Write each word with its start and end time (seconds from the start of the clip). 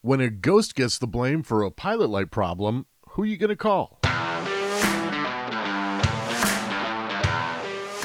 When 0.00 0.20
a 0.20 0.30
ghost 0.30 0.76
gets 0.76 0.96
the 0.96 1.08
blame 1.08 1.42
for 1.42 1.64
a 1.64 1.72
pilot 1.72 2.08
light 2.08 2.30
problem, 2.30 2.86
who 3.08 3.22
are 3.22 3.26
you 3.26 3.36
going 3.36 3.48
to 3.48 3.56
call? 3.56 3.98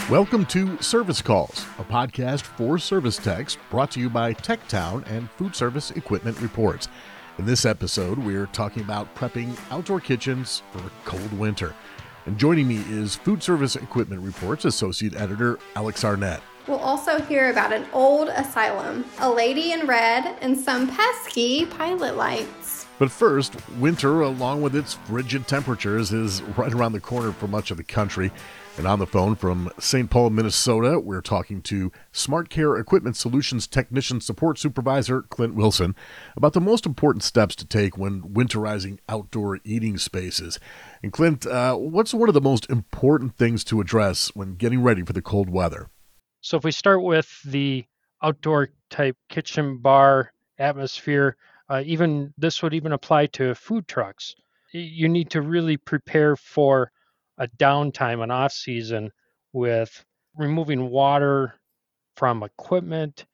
Welcome 0.09 0.47
to 0.47 0.81
Service 0.81 1.21
Calls, 1.21 1.67
a 1.77 1.83
podcast 1.83 2.41
for 2.41 2.79
service 2.79 3.17
techs 3.17 3.59
brought 3.69 3.91
to 3.91 3.99
you 3.99 4.09
by 4.09 4.33
TechTown 4.33 5.07
and 5.07 5.29
Food 5.33 5.55
Service 5.55 5.91
Equipment 5.91 6.41
Reports. 6.41 6.87
In 7.37 7.45
this 7.45 7.63
episode, 7.63 8.17
we're 8.17 8.47
talking 8.47 8.81
about 8.81 9.13
prepping 9.13 9.55
outdoor 9.69 9.99
kitchens 9.99 10.63
for 10.71 10.79
a 10.79 10.91
cold 11.05 11.31
winter. 11.33 11.75
And 12.25 12.39
joining 12.39 12.67
me 12.67 12.83
is 12.89 13.15
Food 13.17 13.43
Service 13.43 13.75
Equipment 13.75 14.23
Reports 14.23 14.65
Associate 14.65 15.15
Editor 15.15 15.59
Alex 15.75 16.03
Arnett. 16.03 16.41
We'll 16.67 16.79
also 16.79 17.19
hear 17.21 17.51
about 17.51 17.73
an 17.73 17.85
old 17.91 18.29
asylum, 18.29 19.03
a 19.19 19.29
lady 19.29 19.73
in 19.73 19.85
red, 19.85 20.37
and 20.41 20.57
some 20.57 20.87
pesky 20.87 21.65
pilot 21.65 22.15
lights. 22.15 22.85
But 22.99 23.11
first, 23.11 23.55
winter, 23.79 24.21
along 24.21 24.61
with 24.61 24.75
its 24.75 24.93
frigid 24.93 25.45
temperatures, 25.45 26.13
is 26.13 26.41
right 26.41 26.71
around 26.71 26.93
the 26.93 27.01
corner 27.01 27.33
for 27.33 27.47
much 27.47 27.69
of 27.69 27.75
the 27.75 27.83
country. 27.83 28.31
And 28.77 28.87
on 28.87 28.99
the 28.99 29.05
phone 29.05 29.35
from 29.35 29.69
St. 29.77 30.09
Paul, 30.09 30.29
Minnesota, 30.29 30.99
we're 30.99 31.21
talking 31.21 31.61
to 31.63 31.91
Smart 32.11 32.49
Care 32.49 32.77
Equipment 32.77 33.17
Solutions 33.17 33.67
Technician 33.67 34.21
Support 34.21 34.57
Supervisor 34.57 35.21
Clint 35.21 35.55
Wilson 35.55 35.95
about 36.37 36.53
the 36.53 36.61
most 36.61 36.85
important 36.85 37.23
steps 37.23 37.55
to 37.57 37.65
take 37.65 37.97
when 37.97 38.21
winterizing 38.21 38.99
outdoor 39.09 39.59
eating 39.65 39.97
spaces. 39.97 40.59
And 41.03 41.11
Clint, 41.11 41.45
uh, 41.45 41.75
what's 41.75 42.13
one 42.13 42.29
of 42.29 42.35
the 42.35 42.41
most 42.41 42.69
important 42.69 43.35
things 43.35 43.63
to 43.65 43.81
address 43.81 44.31
when 44.33 44.55
getting 44.55 44.81
ready 44.81 45.03
for 45.03 45.13
the 45.13 45.21
cold 45.21 45.49
weather? 45.49 45.89
So 46.43 46.57
if 46.57 46.65
we 46.65 46.71
start 46.73 47.01
with 47.01 47.41
the 47.43 47.85
outdoor 48.21 48.67
type 48.89 49.15
kitchen 49.29 49.77
bar 49.77 50.33
atmosphere, 50.59 51.37
uh, 51.69 51.83
even 51.85 52.33
this 52.37 52.61
would 52.61 52.73
even 52.73 52.91
apply 52.91 53.27
to 53.27 53.55
food 53.55 53.87
trucks. 53.87 54.35
You 54.73 55.07
need 55.07 55.29
to 55.31 55.41
really 55.41 55.77
prepare 55.77 56.35
for 56.35 56.91
a 57.37 57.47
downtime, 57.47 58.21
an 58.21 58.29
off 58.29 58.51
season 58.51 59.11
with 59.53 60.03
removing 60.35 60.89
water 60.89 61.55
from 62.17 62.43
equipment 62.43 63.25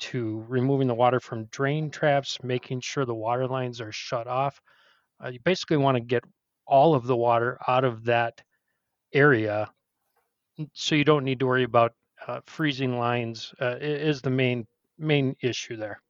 to 0.00 0.44
removing 0.48 0.88
the 0.88 0.94
water 0.94 1.20
from 1.20 1.44
drain 1.46 1.90
traps, 1.90 2.42
making 2.42 2.80
sure 2.80 3.04
the 3.04 3.14
water 3.14 3.46
lines 3.46 3.80
are 3.80 3.92
shut 3.92 4.26
off. 4.26 4.60
Uh, 5.24 5.28
you 5.28 5.38
basically 5.44 5.76
want 5.76 5.94
to 5.96 6.00
get 6.00 6.24
all 6.66 6.96
of 6.96 7.06
the 7.06 7.16
water 7.16 7.56
out 7.68 7.84
of 7.84 8.06
that 8.06 8.42
area 9.14 9.70
so 10.72 10.96
you 10.96 11.04
don't 11.04 11.24
need 11.24 11.38
to 11.38 11.46
worry 11.46 11.62
about 11.62 11.92
uh, 12.26 12.40
freezing 12.46 12.98
lines 12.98 13.54
uh, 13.60 13.76
is 13.80 14.20
the 14.20 14.30
main 14.30 14.66
main 14.98 15.36
issue 15.42 15.76
there. 15.76 16.00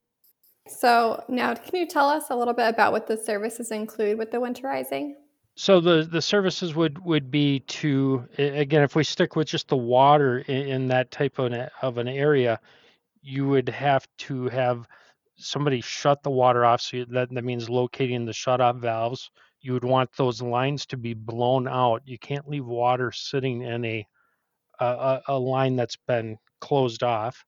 So 0.69 1.25
now, 1.29 1.55
can 1.55 1.77
you 1.77 1.87
tell 1.87 2.09
us 2.09 2.25
a 2.31 2.37
little 2.37 2.55
bit 2.55 2.69
about 2.69 2.93
what 2.93 3.07
the 3.07 3.17
services 3.17 3.71
include 3.71 4.19
with 4.19 4.31
the 4.31 4.39
winterizing? 4.39 5.15
So 5.57 5.81
the 5.81 6.09
the 6.11 6.23
services 6.23 6.75
would 6.75 7.05
would 7.05 7.31
be 7.31 7.61
to 7.61 8.29
again, 8.39 8.83
if 8.83 8.95
we 8.95 9.03
stick 9.05 9.35
with 9.35 9.49
just 9.49 9.69
the 9.69 9.77
water 9.77 10.39
in, 10.41 10.69
in 10.69 10.89
that 10.89 11.11
type 11.11 11.39
of 11.39 11.53
an, 11.53 11.69
of 11.83 11.99
an 11.99 12.09
area, 12.09 12.61
you 13.23 13.49
would 13.49 13.69
have 13.69 14.07
to 14.19 14.49
have 14.49 14.87
somebody 15.37 15.81
shut 15.81 16.23
the 16.23 16.31
water 16.31 16.65
off. 16.65 16.81
So 16.81 17.05
that 17.11 17.31
that 17.31 17.45
means 17.45 17.69
locating 17.69 18.25
the 18.25 18.33
shut 18.33 18.61
off 18.61 18.77
valves. 18.77 19.31
You 19.61 19.73
would 19.73 19.85
want 19.85 20.13
those 20.17 20.41
lines 20.41 20.87
to 20.87 20.97
be 20.97 21.15
blown 21.15 21.67
out. 21.67 22.03
You 22.05 22.19
can't 22.19 22.49
leave 22.49 22.67
water 22.67 23.11
sitting 23.11 23.63
in 23.63 23.85
a 23.85 24.07
a, 24.85 25.23
a 25.29 25.39
line 25.39 25.77
that's 25.77 25.97
been 25.97 26.39
closed 26.61 27.03
off. 27.03 27.45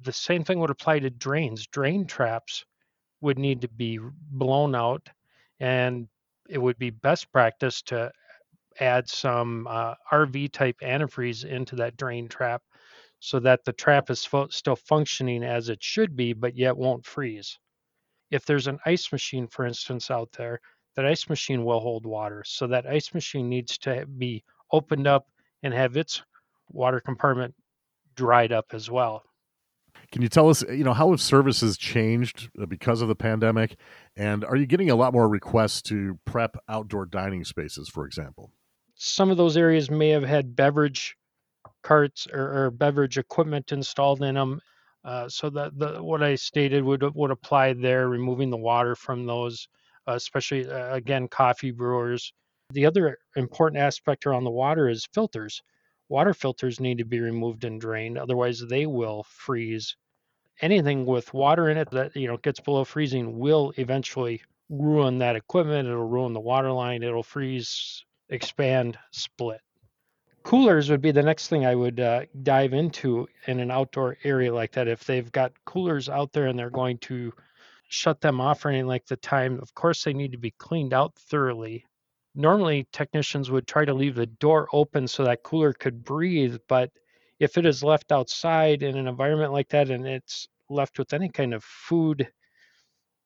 The 0.00 0.12
same 0.12 0.44
thing 0.44 0.60
would 0.60 0.70
apply 0.70 1.00
to 1.00 1.10
drains. 1.10 1.66
Drain 1.66 2.06
traps 2.06 2.64
would 3.20 3.38
need 3.38 3.60
to 3.62 3.68
be 3.68 3.98
blown 4.30 4.74
out, 4.74 5.08
and 5.60 6.08
it 6.48 6.58
would 6.58 6.78
be 6.78 6.90
best 6.90 7.30
practice 7.32 7.82
to 7.82 8.12
add 8.80 9.08
some 9.08 9.66
uh, 9.68 9.94
RV 10.10 10.52
type 10.52 10.76
antifreeze 10.82 11.44
into 11.44 11.76
that 11.76 11.96
drain 11.96 12.28
trap 12.28 12.62
so 13.20 13.38
that 13.40 13.64
the 13.64 13.72
trap 13.72 14.10
is 14.10 14.24
fo- 14.24 14.48
still 14.48 14.76
functioning 14.76 15.44
as 15.44 15.68
it 15.68 15.82
should 15.82 16.16
be, 16.16 16.32
but 16.32 16.56
yet 16.56 16.76
won't 16.76 17.06
freeze. 17.06 17.58
If 18.30 18.44
there's 18.44 18.66
an 18.66 18.80
ice 18.84 19.12
machine, 19.12 19.46
for 19.46 19.64
instance, 19.66 20.10
out 20.10 20.32
there, 20.32 20.60
that 20.96 21.06
ice 21.06 21.28
machine 21.28 21.64
will 21.64 21.80
hold 21.80 22.04
water. 22.04 22.42
So 22.44 22.66
that 22.66 22.86
ice 22.86 23.14
machine 23.14 23.48
needs 23.48 23.78
to 23.78 24.06
be 24.06 24.44
opened 24.72 25.06
up 25.06 25.28
and 25.62 25.72
have 25.72 25.96
its 25.96 26.22
water 26.72 27.00
compartment 27.00 27.54
dried 28.14 28.52
up 28.52 28.66
as 28.72 28.90
well. 28.90 29.22
Can 30.10 30.22
you 30.22 30.28
tell 30.28 30.50
us, 30.50 30.62
you 30.62 30.84
know, 30.84 30.92
how 30.92 31.10
have 31.10 31.20
services 31.20 31.78
changed 31.78 32.50
uh, 32.60 32.66
because 32.66 33.00
of 33.00 33.08
the 33.08 33.14
pandemic? 33.14 33.76
And 34.16 34.44
are 34.44 34.56
you 34.56 34.66
getting 34.66 34.90
a 34.90 34.94
lot 34.94 35.12
more 35.12 35.28
requests 35.28 35.80
to 35.82 36.18
prep 36.26 36.56
outdoor 36.68 37.06
dining 37.06 37.44
spaces, 37.44 37.88
for 37.88 38.06
example? 38.06 38.52
Some 38.94 39.30
of 39.30 39.38
those 39.38 39.56
areas 39.56 39.90
may 39.90 40.10
have 40.10 40.22
had 40.22 40.54
beverage 40.54 41.16
carts 41.82 42.26
or, 42.32 42.64
or 42.66 42.70
beverage 42.70 43.18
equipment 43.18 43.72
installed 43.72 44.22
in 44.22 44.34
them. 44.34 44.60
Uh, 45.04 45.28
so 45.28 45.50
that 45.50 45.76
the, 45.76 46.00
what 46.00 46.22
I 46.22 46.36
stated 46.36 46.84
would 46.84 47.02
would 47.16 47.32
apply 47.32 47.72
there, 47.72 48.08
removing 48.08 48.50
the 48.50 48.56
water 48.56 48.94
from 48.94 49.26
those, 49.26 49.66
uh, 50.06 50.12
especially 50.12 50.70
uh, 50.70 50.94
again 50.94 51.26
coffee 51.26 51.72
brewers. 51.72 52.32
The 52.70 52.86
other 52.86 53.18
important 53.34 53.82
aspect 53.82 54.26
around 54.26 54.44
the 54.44 54.50
water 54.50 54.88
is 54.88 55.08
filters 55.12 55.60
water 56.12 56.34
filters 56.34 56.78
need 56.78 56.98
to 56.98 57.06
be 57.06 57.20
removed 57.20 57.64
and 57.64 57.80
drained 57.80 58.18
otherwise 58.18 58.60
they 58.60 58.84
will 58.84 59.24
freeze. 59.24 59.96
Anything 60.60 61.06
with 61.06 61.32
water 61.32 61.70
in 61.70 61.78
it 61.78 61.90
that 61.90 62.14
you 62.14 62.28
know 62.28 62.36
gets 62.36 62.60
below 62.60 62.84
freezing 62.84 63.38
will 63.38 63.72
eventually 63.78 64.42
ruin 64.68 65.18
that 65.18 65.36
equipment 65.36 65.88
it'll 65.88 66.06
ruin 66.06 66.34
the 66.34 66.40
water 66.40 66.70
line 66.70 67.02
it'll 67.02 67.22
freeze 67.22 68.04
expand 68.28 68.98
split. 69.10 69.62
Coolers 70.42 70.90
would 70.90 71.00
be 71.00 71.12
the 71.12 71.22
next 71.22 71.48
thing 71.48 71.64
i 71.64 71.74
would 71.74 71.98
uh, 71.98 72.26
dive 72.42 72.74
into 72.74 73.26
in 73.46 73.58
an 73.58 73.70
outdoor 73.70 74.18
area 74.22 74.52
like 74.52 74.72
that. 74.72 74.88
If 74.88 75.04
they've 75.04 75.32
got 75.32 75.52
coolers 75.64 76.10
out 76.10 76.30
there 76.32 76.46
and 76.46 76.58
they're 76.58 76.78
going 76.82 76.98
to 77.08 77.32
shut 77.88 78.20
them 78.20 78.38
off 78.38 78.60
for 78.60 78.68
any 78.68 78.82
length 78.82 79.10
of 79.10 79.20
time 79.22 79.58
of 79.60 79.74
course 79.74 80.04
they 80.04 80.12
need 80.12 80.32
to 80.32 80.38
be 80.38 80.50
cleaned 80.52 80.92
out 80.92 81.14
thoroughly 81.14 81.86
normally 82.34 82.86
technicians 82.92 83.50
would 83.50 83.66
try 83.66 83.84
to 83.84 83.94
leave 83.94 84.14
the 84.14 84.26
door 84.26 84.68
open 84.72 85.06
so 85.06 85.24
that 85.24 85.42
cooler 85.42 85.72
could 85.72 86.04
breathe 86.04 86.56
but 86.68 86.90
if 87.40 87.58
it 87.58 87.66
is 87.66 87.82
left 87.82 88.12
outside 88.12 88.82
in 88.82 88.96
an 88.96 89.06
environment 89.06 89.52
like 89.52 89.68
that 89.68 89.90
and 89.90 90.06
it's 90.06 90.48
left 90.70 90.98
with 90.98 91.12
any 91.12 91.28
kind 91.28 91.52
of 91.52 91.62
food 91.62 92.26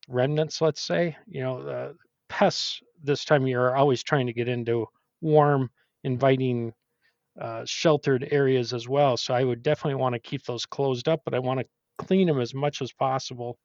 remnants 0.08 0.60
let's 0.60 0.82
say 0.82 1.16
you 1.26 1.40
know 1.40 1.94
pests 2.28 2.80
this 3.02 3.24
time 3.24 3.42
of 3.42 3.48
year 3.48 3.62
are 3.62 3.76
always 3.76 4.02
trying 4.02 4.26
to 4.26 4.32
get 4.32 4.48
into 4.48 4.86
warm 5.20 5.70
inviting 6.04 6.72
uh, 7.40 7.62
sheltered 7.66 8.26
areas 8.30 8.72
as 8.72 8.88
well. 8.88 9.16
So 9.16 9.34
i 9.34 9.44
would 9.44 9.62
definitely 9.62 10.00
want 10.00 10.14
to 10.14 10.18
keep 10.18 10.44
those 10.44 10.66
closed 10.66 11.08
up 11.08 11.20
but 11.24 11.34
i 11.34 11.38
want 11.38 11.60
to 11.60 11.66
clean 11.98 12.26
them 12.26 12.40
as 12.40 12.54
much 12.54 12.82
as 12.82 12.92
possible 12.92 13.58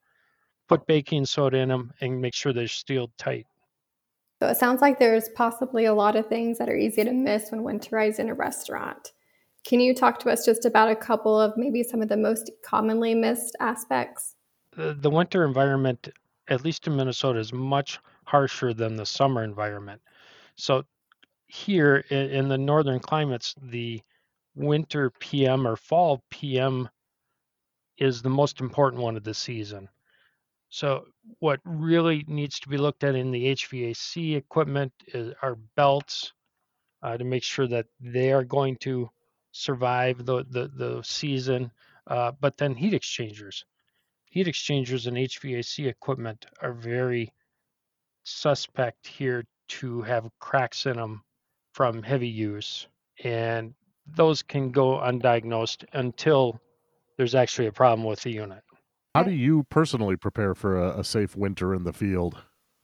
put 0.70 0.86
baking 0.88 1.26
soda 1.26 1.58
in 1.58 1.70
them 1.70 1.92
and 2.02 2.22
make 2.22 2.34
sure 2.34 2.54
they're 2.54 2.68
sealed 2.68 3.12
tight 3.18 3.46
so 4.42 4.48
it 4.48 4.58
sounds 4.58 4.82
like 4.82 4.98
there's 4.98 5.30
possibly 5.36 5.86
a 5.86 5.94
lot 5.94 6.16
of 6.16 6.26
things 6.26 6.58
that 6.58 6.68
are 6.68 6.76
easy 6.76 7.04
to 7.04 7.14
miss 7.14 7.52
when 7.52 7.62
winterizing 7.62 8.28
a 8.28 8.34
restaurant. 8.34 9.12
Can 9.68 9.80
you 9.80 9.94
talk 9.94 10.18
to 10.18 10.32
us 10.32 10.44
just 10.44 10.66
about 10.66 10.90
a 10.90 10.96
couple 10.96 11.40
of 11.40 11.54
maybe 11.58 11.84
some 11.84 12.02
of 12.02 12.10
the 12.10 12.18
most 12.18 12.50
commonly 12.66 13.14
missed 13.14 13.56
aspects? 13.60 14.34
The, 14.76 15.12
winter 15.12 15.46
environment, 15.46 16.10
at 16.48 16.66
least 16.66 16.88
in 16.88 16.96
Minnesota, 16.96 17.38
is 17.38 17.54
much 17.54 18.00
harsher 18.26 18.74
than 18.74 18.96
the 18.96 19.06
summer 19.06 19.44
environment. 19.44 20.02
So 20.56 20.86
here 21.46 21.98
in 22.10 22.48
the 22.48 22.58
northern 22.58 23.00
climates, 23.00 23.54
the 23.62 24.02
winter 24.56 25.12
PM 25.20 25.68
or 25.68 25.76
fall 25.76 26.24
PM 26.32 26.90
is 28.00 28.24
the 28.24 28.30
most 28.32 28.60
important 28.60 29.04
one 29.04 29.18
of 29.18 29.24
the 29.24 29.36
season. 29.36 29.88
So 30.72 31.08
what 31.40 31.60
really 31.66 32.24
needs 32.28 32.58
to 32.62 32.70
be 32.70 32.78
looked 32.78 33.04
at 33.04 33.14
in 33.14 33.32
the 33.32 33.48
HVAC 33.48 34.38
equipment 34.38 34.94
is 35.08 35.34
our 35.42 35.56
belts 35.76 36.32
uh, 37.04 37.18
to 37.18 37.26
make 37.26 37.44
sure 37.44 37.68
that 37.68 37.88
they 38.00 38.32
are 38.32 38.46
going 38.46 38.78
to 38.78 39.10
survive 39.52 40.26
the 40.26 40.46
the, 40.50 40.72
the 40.74 41.02
season. 41.04 41.72
Uh, 42.08 42.32
but 42.40 42.58
then 42.58 42.74
heat 42.74 42.94
exchangers, 42.94 43.66
heat 44.24 44.48
exchangers 44.48 45.08
and 45.08 45.18
HVAC 45.18 45.88
equipment 45.88 46.46
are 46.62 46.74
very 46.74 47.34
suspect 48.24 49.06
here 49.06 49.44
to 49.68 50.02
have 50.04 50.32
cracks 50.40 50.86
in 50.86 50.96
them 50.96 51.22
from 51.74 52.02
heavy 52.02 52.30
use, 52.30 52.88
and 53.26 53.74
those 54.08 54.42
can 54.42 54.72
go 54.72 55.00
undiagnosed 55.00 55.84
until 55.92 56.62
there's 57.18 57.36
actually 57.36 57.68
a 57.68 57.74
problem 57.74 58.08
with 58.08 58.22
the 58.22 58.32
unit. 58.32 58.64
How 59.14 59.24
do 59.24 59.32
you 59.32 59.64
personally 59.64 60.16
prepare 60.16 60.56
for 60.56 60.78
a, 60.78 61.00
a 61.00 61.04
safe 61.04 61.36
winter 61.36 61.76
in 61.76 61.84
the 61.84 61.94
field? 61.94 62.38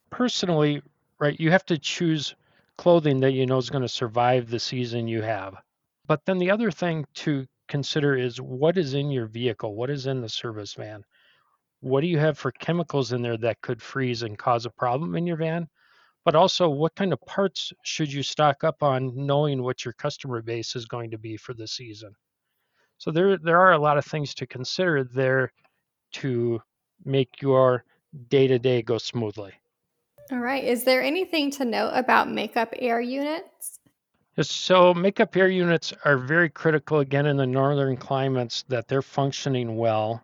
Personally, 0.10 0.82
right, 1.20 1.40
you 1.40 1.52
have 1.52 1.66
to 1.68 1.78
choose 1.78 2.36
clothing 2.78 3.20
that 3.22 3.32
you 3.32 3.46
know 3.46 3.58
is 3.58 3.70
going 3.70 3.82
to 3.82 3.88
survive 3.88 4.50
the 4.50 4.60
season 4.60 5.08
you 5.08 5.22
have. 5.22 5.56
But 6.06 6.26
then 6.26 6.38
the 6.38 6.52
other 6.52 6.72
thing 6.72 7.06
to 7.16 7.46
consider 7.68 8.16
is 8.16 8.42
what 8.42 8.78
is 8.78 8.94
in 8.94 9.10
your 9.10 9.26
vehicle, 9.28 9.76
what 9.76 9.90
is 9.90 10.06
in 10.06 10.22
the 10.22 10.30
service 10.30 10.74
van. 10.74 11.04
what 11.80 12.02
do 12.02 12.08
you 12.08 12.18
have 12.20 12.38
for 12.38 12.52
chemicals 12.52 13.14
in 13.14 13.22
there 13.22 13.38
that 13.38 13.62
could 13.62 13.82
freeze 13.82 14.24
and 14.24 14.38
cause 14.38 14.66
a 14.66 14.70
problem 14.70 15.16
in 15.16 15.28
your 15.28 15.38
van? 15.38 15.68
But 16.26 16.36
also, 16.36 16.70
what 16.70 16.96
kind 16.96 17.14
of 17.14 17.22
parts 17.22 17.72
should 17.84 18.12
you 18.12 18.24
stock 18.24 18.64
up 18.64 18.84
on 18.84 19.14
knowing 19.16 19.64
what 19.64 19.86
your 19.86 19.94
customer 19.94 20.42
base 20.42 20.76
is 20.76 20.86
going 20.86 21.12
to 21.12 21.18
be 21.18 21.38
for 21.38 21.54
the 21.54 21.68
season? 21.68 22.14
So 22.98 23.12
there 23.12 23.38
there 23.38 23.60
are 23.60 23.74
a 23.74 23.80
lot 23.80 23.98
of 23.98 24.06
things 24.06 24.34
to 24.36 24.48
consider 24.48 25.04
there 25.04 25.52
to 26.14 26.62
make 27.06 27.42
your 27.42 27.84
day 28.30 28.48
to 28.48 28.60
day 28.60 28.82
go 28.82 28.98
smoothly. 28.98 29.54
All 30.32 30.40
right. 30.40 30.64
Is 30.64 30.84
there 30.84 31.02
anything 31.02 31.52
to 31.52 31.66
note 31.66 31.92
about 31.94 32.30
makeup 32.30 32.74
air 32.78 33.00
units? 33.00 33.80
So 34.42 34.94
makeup 34.94 35.36
air 35.36 35.48
units 35.48 35.94
are 36.06 36.18
very 36.18 36.50
critical 36.50 37.00
again 37.00 37.26
in 37.26 37.38
the 37.38 37.48
northern 37.48 37.98
climates 37.98 38.64
that 38.68 38.88
they're 38.88 39.02
functioning 39.02 39.78
well. 39.78 40.24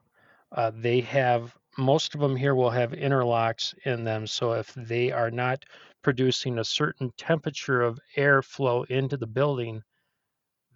Uh, 0.52 0.72
they 0.76 1.02
have 1.02 1.56
most 1.78 2.14
of 2.14 2.22
them 2.22 2.36
here 2.36 2.54
will 2.54 2.70
have 2.70 2.92
interlocks 2.92 3.74
in 3.86 4.04
them. 4.04 4.28
So 4.28 4.54
if 4.54 4.72
they 4.76 5.12
are 5.12 5.32
not 5.32 5.66
producing 6.04 6.60
a 6.60 6.64
certain 6.64 7.12
temperature 7.18 7.82
of 7.82 8.00
airflow 8.16 8.86
into 8.88 9.18
the 9.18 9.26
building, 9.26 9.82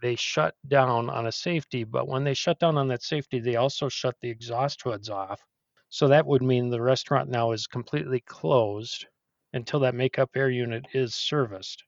they 0.02 0.16
shut 0.16 0.56
down 0.68 1.10
on 1.10 1.28
a 1.28 1.32
safety. 1.32 1.84
But 1.84 2.08
when 2.08 2.24
they 2.24 2.34
shut 2.34 2.60
down 2.60 2.78
on 2.78 2.88
that 2.90 3.04
safety, 3.04 3.40
they 3.40 3.56
also 3.56 3.90
shut 3.90 4.16
the 4.22 4.30
exhaust 4.30 4.82
hoods 4.82 5.10
off. 5.10 5.42
So 5.90 6.08
that 6.08 6.26
would 6.26 6.42
mean 6.42 6.70
the 6.70 6.82
restaurant 6.82 7.30
now 7.30 7.52
is 7.52 7.68
completely 7.68 8.20
closed 8.22 9.06
until 9.54 9.80
that 9.80 9.96
makeup 9.96 10.32
air 10.36 10.50
unit 10.50 10.86
is 10.94 11.16
serviced. 11.16 11.84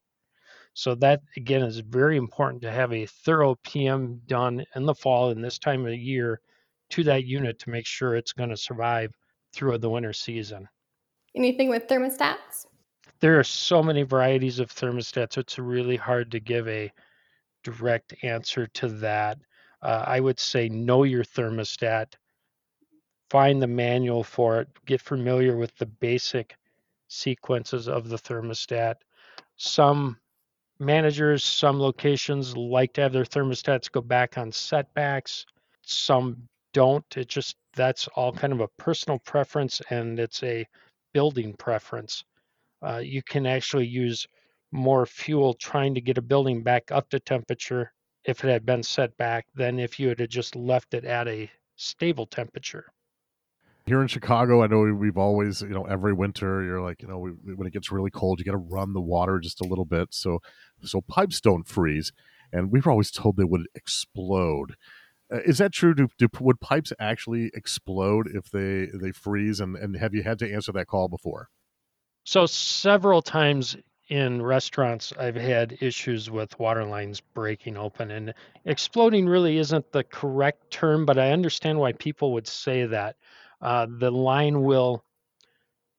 So 0.74 0.96
that 0.96 1.22
again 1.36 1.64
is 1.64 1.80
very 1.80 2.16
important 2.18 2.62
to 2.62 2.72
have 2.72 2.94
a 2.94 3.06
thorough 3.06 3.56
PM 3.64 4.22
done 4.28 4.64
in 4.76 4.86
the 4.86 4.96
fall 4.96 5.32
in 5.32 5.42
this 5.42 5.60
time 5.60 5.86
of 5.86 5.94
year 5.94 6.40
to 6.92 7.04
that 7.04 7.26
unit 7.26 7.60
to 7.60 7.70
make 7.70 7.86
sure 7.86 8.16
it's 8.16 8.34
going 8.34 8.50
to 8.50 8.58
survive 8.58 9.14
through 9.54 9.78
the 9.78 9.90
winter 9.90 10.14
season. 10.14 10.68
Anything 11.36 11.70
with 11.70 11.88
thermostats? 11.88 12.66
There 13.20 13.38
are 13.38 13.44
so 13.44 13.84
many 13.84 14.04
varieties 14.04 14.60
of 14.60 14.74
thermostats, 14.74 15.38
it's 15.38 15.60
really 15.60 15.98
hard 15.98 16.32
to 16.32 16.40
give 16.40 16.68
a 16.68 16.92
direct 17.64 18.16
answer 18.24 18.68
to 18.68 18.88
that. 18.88 19.38
Uh, 19.82 20.04
I 20.06 20.20
would 20.20 20.40
say 20.40 20.70
know 20.70 21.04
your 21.04 21.24
thermostat, 21.24 22.14
find 23.30 23.62
the 23.62 23.68
manual 23.68 24.24
for 24.24 24.62
it, 24.62 24.68
get 24.86 25.02
familiar 25.02 25.56
with 25.56 25.76
the 25.78 25.86
basic 25.86 26.56
sequences 27.08 27.88
of 27.88 28.10
the 28.10 28.18
thermostat. 28.18 28.96
Some 29.58 30.18
managers, 30.80 31.44
some 31.44 31.80
locations 31.80 32.56
like 32.56 32.94
to 32.94 33.02
have 33.02 33.14
their 33.14 33.26
thermostats 33.26 33.92
go 33.92 34.02
back 34.02 34.38
on 34.38 34.52
setbacks. 34.52 35.46
Some 35.84 36.48
don't. 36.74 37.06
It 37.18 37.28
just 37.28 37.56
that's 37.76 38.08
all 38.10 38.32
kind 38.32 38.54
of 38.54 38.62
a 38.62 38.68
personal 38.78 39.20
preference 39.20 39.82
and 39.90 40.20
it's 40.20 40.44
a 40.44 40.68
building 41.14 41.54
preference. 41.54 42.24
Uh, 42.82 42.98
you 42.98 43.22
can 43.22 43.46
actually 43.46 43.86
use 43.86 44.28
more 44.72 45.06
fuel 45.06 45.54
trying 45.54 45.96
to 45.96 46.02
get 46.02 46.18
a 46.18 46.22
building 46.22 46.64
back 46.64 46.92
up 46.92 47.10
to 47.10 47.20
temperature 47.20 47.94
if 48.26 48.44
it 48.44 48.50
had 48.50 48.66
been 48.66 48.84
set 48.84 49.16
back 49.18 49.48
than 49.56 49.80
if 49.80 50.00
you 50.00 50.10
had 50.10 50.30
just 50.30 50.56
left 50.56 50.94
it 50.94 51.06
at 51.06 51.28
a 51.28 51.50
stable 51.76 52.26
temperature. 52.26 52.86
Here 53.86 54.02
in 54.02 54.08
Chicago, 54.08 54.62
I 54.62 54.68
know 54.68 54.82
we've 54.82 55.18
always, 55.18 55.62
you 55.62 55.70
know, 55.70 55.86
every 55.86 56.14
winter 56.14 56.62
you're 56.64 56.82
like, 56.82 57.02
you 57.02 57.08
know, 57.08 57.18
when 57.56 57.66
it 57.66 57.74
gets 57.74 57.92
really 57.92 58.12
cold, 58.12 58.40
you 58.40 58.46
got 58.46 58.52
to 58.52 58.58
run 58.58 58.94
the 58.94 59.02
water 59.02 59.40
just 59.40 59.62
a 59.62 59.68
little 59.68 59.86
bit, 59.86 60.10
so 60.12 60.40
so 60.84 61.02
pipes 61.02 61.42
don't 61.42 61.68
freeze, 61.68 62.12
and 62.54 62.72
we 62.72 62.82
were 62.82 62.92
always 62.92 63.10
told 63.10 63.38
they 63.38 63.44
would 63.44 63.68
explode. 63.74 64.76
Uh, 65.34 65.40
is 65.46 65.58
that 65.58 65.74
true? 65.74 65.96
Do, 65.96 66.08
do, 66.20 66.28
would 66.40 66.60
pipes 66.60 66.94
actually 67.00 67.50
explode 67.56 68.28
if 68.32 68.52
they 68.52 68.90
they 68.94 69.12
freeze? 69.12 69.60
And 69.60 69.76
and 69.76 69.98
have 69.98 70.14
you 70.14 70.22
had 70.22 70.38
to 70.40 70.54
answer 70.54 70.72
that 70.74 70.88
call 70.88 71.08
before? 71.08 71.50
So 72.26 72.46
several 72.46 73.24
times 73.24 73.76
in 74.10 74.42
restaurants, 74.42 75.14
I've 75.18 75.36
had 75.36 75.78
issues 75.82 76.30
with 76.30 76.60
water 76.60 76.84
lines 76.86 77.22
breaking 77.22 77.78
open, 77.78 78.12
and 78.12 78.34
exploding 78.66 79.28
really 79.28 79.58
isn't 79.58 79.92
the 79.92 80.04
correct 80.04 80.72
term, 80.72 81.06
but 81.06 81.18
I 81.18 81.32
understand 81.32 81.80
why 81.80 81.94
people 81.94 82.34
would 82.34 82.48
say 82.48 82.86
that. 82.86 83.16
Uh, 83.62 83.88
the 84.00 84.12
line 84.12 84.62
will 84.62 85.04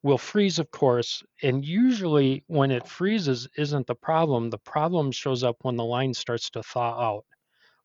will 0.02 0.18
freeze, 0.18 0.58
of 0.58 0.70
course, 0.70 1.22
and 1.42 1.64
usually 1.64 2.42
when 2.46 2.70
it 2.70 2.88
freezes 2.88 3.46
isn't 3.56 3.86
the 3.86 3.94
problem. 3.94 4.48
The 4.50 4.58
problem 4.58 5.12
shows 5.12 5.44
up 5.44 5.56
when 5.62 5.76
the 5.76 5.84
line 5.84 6.14
starts 6.14 6.48
to 6.50 6.62
thaw 6.62 6.98
out 6.98 7.24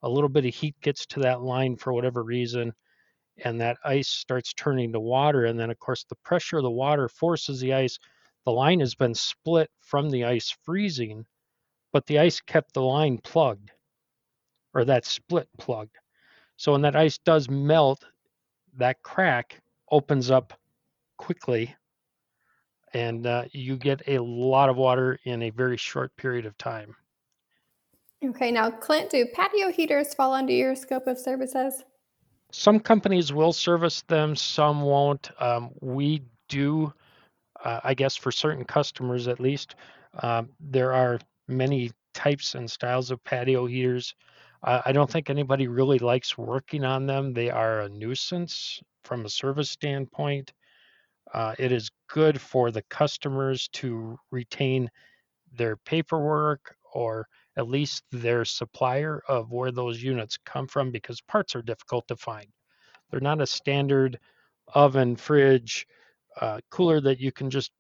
a 0.06 0.10
little 0.10 0.30
bit 0.30 0.46
of 0.46 0.54
heat 0.54 0.76
gets 0.82 1.06
to 1.08 1.20
that 1.22 1.42
line 1.42 1.76
for 1.76 1.92
whatever 1.92 2.24
reason, 2.24 2.72
and 3.44 3.60
that 3.60 3.78
ice 3.84 4.08
starts 4.08 4.54
turning 4.54 4.94
to 4.94 5.00
water. 5.00 5.46
And 5.46 5.60
then, 5.60 5.72
of 5.72 5.80
course, 5.80 6.06
the 6.08 6.16
pressure 6.24 6.58
of 6.58 6.64
the 6.64 6.72
water 6.72 7.10
forces 7.10 7.60
the 7.60 7.74
ice. 7.74 7.98
The 8.46 8.52
line 8.52 8.80
has 8.80 8.96
been 8.96 9.16
split 9.16 9.70
from 9.80 10.10
the 10.10 10.26
ice 10.26 10.56
freezing, 10.64 11.26
but 11.92 12.06
the 12.06 12.20
ice 12.20 12.40
kept 12.42 12.74
the 12.74 12.82
line 12.82 13.18
plugged 13.18 13.72
or 14.74 14.86
that 14.86 15.06
split 15.06 15.50
plugged. 15.58 15.96
So 16.58 16.74
when 16.74 16.82
that 16.82 16.96
ice 16.96 17.18
does 17.18 17.50
melt, 17.50 18.06
that 18.78 19.02
crack 19.02 19.62
opens 19.90 20.30
up 20.30 20.54
quickly 21.18 21.76
and 22.94 23.28
uh, 23.28 23.44
you 23.52 23.76
get 23.76 24.02
a 24.08 24.20
lot 24.20 24.70
of 24.70 24.78
water 24.78 25.20
in 25.26 25.44
a 25.44 25.50
very 25.50 25.76
short 25.76 26.16
period 26.16 26.46
of 26.46 26.58
time. 26.58 26.96
Okay, 28.24 28.52
now 28.52 28.72
Clint, 28.72 29.10
do 29.10 29.26
patio 29.34 29.70
heaters 29.70 30.14
fall 30.14 30.34
under 30.34 30.54
your 30.54 30.76
scope 30.76 31.06
of 31.06 31.20
services? 31.20 31.84
Some 32.52 32.80
companies 32.80 33.34
will 33.34 33.52
service 33.52 34.02
them, 34.04 34.36
some 34.36 34.82
won't. 34.82 35.30
Um, 35.42 35.72
we 35.82 36.24
do, 36.48 36.94
uh, 37.66 37.82
I 37.84 37.96
guess, 37.96 38.16
for 38.16 38.32
certain 38.32 38.64
customers 38.64 39.28
at 39.28 39.40
least. 39.40 39.76
Um, 40.20 40.50
there 40.60 40.94
are 40.94 41.20
many 41.48 41.92
types 42.14 42.56
and 42.56 42.70
styles 42.70 43.12
of 43.12 43.24
patio 43.24 43.66
heaters. 43.66 44.16
Uh, 44.64 44.82
I 44.86 44.92
don't 44.92 45.10
think 45.10 45.30
anybody 45.30 45.68
really 45.68 46.00
likes 46.00 46.38
working 46.38 46.86
on 46.86 47.08
them. 47.08 47.34
They 47.34 47.50
are 47.50 47.82
a 47.82 47.90
nuisance 47.90 48.82
from 49.04 49.26
a 49.26 49.30
service 49.30 49.70
standpoint. 49.70 50.54
Uh, 51.34 51.56
it 51.60 51.72
is 51.72 51.90
good 52.08 52.40
for 52.40 52.72
the 52.72 52.84
customers 52.84 53.68
to 53.74 54.18
retain 54.32 54.90
their 55.52 55.76
paperwork 55.76 56.76
or 56.94 57.28
at 57.58 57.68
least 57.68 58.04
their 58.12 58.46
supplier 58.46 59.22
of 59.28 59.52
where 59.52 59.72
those 59.72 60.02
units 60.02 60.38
come 60.46 60.68
from 60.68 60.92
because 60.92 61.20
parts 61.22 61.56
are 61.56 61.62
difficult 61.62 62.08
to 62.08 62.16
find. 62.16 62.48
They're 63.10 63.20
not 63.20 63.42
a 63.42 63.48
standard 63.48 64.20
oven, 64.74 65.16
fridge, 65.16 65.88
uh, 66.42 66.60
cooler 66.70 67.02
that 67.02 67.20
you 67.20 67.32
can 67.32 67.50
just 67.50 67.72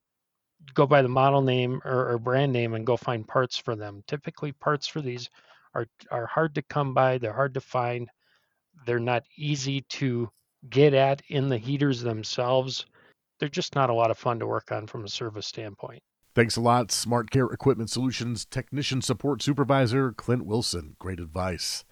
go 0.74 0.86
by 0.86 1.02
the 1.02 1.08
model 1.08 1.42
name 1.42 1.82
or, 1.86 2.12
or, 2.12 2.18
brand 2.18 2.52
name 2.52 2.74
and 2.74 2.86
go 2.86 2.98
find 2.98 3.28
parts 3.28 3.58
for 3.58 3.76
them. 3.76 4.02
Typically, 4.08 4.52
parts 4.52 4.88
for 4.88 5.02
these 5.02 5.30
are 5.74 5.86
are 6.12 6.26
hard 6.26 6.56
to 6.56 6.62
come 6.64 6.94
by. 6.94 7.18
They're 7.18 7.34
hard 7.34 7.54
to 7.54 7.62
find. 7.62 8.10
They're 8.86 9.00
not 9.00 9.24
easy 9.38 9.82
to 9.82 10.30
get 10.70 10.94
at 10.94 11.22
in 11.30 11.50
the 11.50 11.58
heaters 11.58 12.02
themselves. 12.02 12.86
They're 13.40 13.50
just 13.50 13.76
not 13.76 13.90
a 13.90 13.94
lot 13.94 14.12
of 14.12 14.18
fun 14.18 14.40
to 14.40 14.48
work 14.48 14.72
on 14.72 14.88
from 14.88 15.06
a 15.06 15.10
service 15.10 15.48
standpoint. 15.48 16.02
Thanks 16.34 16.58
a 16.58 16.62
lot, 16.62 16.92
Smart 16.92 17.32
Care 17.32 17.46
Equipment 17.46 17.90
Solutions 17.90 18.46
Technician 18.46 19.02
Support 19.02 19.42
Supervisor 19.42 20.12
Clint 20.12 20.46
Wilson. 20.46 20.96
Great 21.00 21.20
advice. 21.20 21.86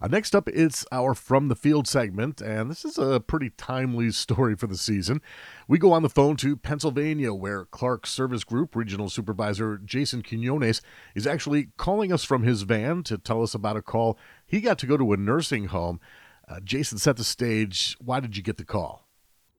Uh, 0.00 0.08
next 0.08 0.34
up, 0.34 0.48
it's 0.48 0.84
our 0.92 1.14
From 1.14 1.48
the 1.48 1.56
Field 1.56 1.88
segment, 1.88 2.40
and 2.40 2.70
this 2.70 2.84
is 2.84 2.98
a 2.98 3.20
pretty 3.20 3.50
timely 3.50 4.10
story 4.12 4.54
for 4.54 4.66
the 4.66 4.76
season. 4.76 5.22
We 5.66 5.78
go 5.78 5.92
on 5.92 6.02
the 6.02 6.10
phone 6.10 6.36
to 6.36 6.56
Pennsylvania, 6.56 7.32
where 7.32 7.64
Clark 7.64 8.06
Service 8.06 8.44
Group 8.44 8.76
Regional 8.76 9.08
Supervisor 9.08 9.78
Jason 9.78 10.22
Quinones 10.22 10.82
is 11.14 11.26
actually 11.26 11.68
calling 11.76 12.12
us 12.12 12.24
from 12.24 12.42
his 12.42 12.62
van 12.62 13.02
to 13.04 13.16
tell 13.16 13.42
us 13.42 13.54
about 13.54 13.76
a 13.76 13.82
call 13.82 14.18
he 14.46 14.60
got 14.60 14.78
to 14.78 14.86
go 14.86 14.96
to 14.96 15.12
a 15.12 15.16
nursing 15.16 15.66
home. 15.66 16.00
Uh, 16.48 16.60
Jason, 16.60 16.98
set 16.98 17.16
the 17.16 17.24
stage. 17.24 17.96
Why 18.00 18.20
did 18.20 18.36
you 18.36 18.42
get 18.42 18.58
the 18.58 18.64
call? 18.64 19.08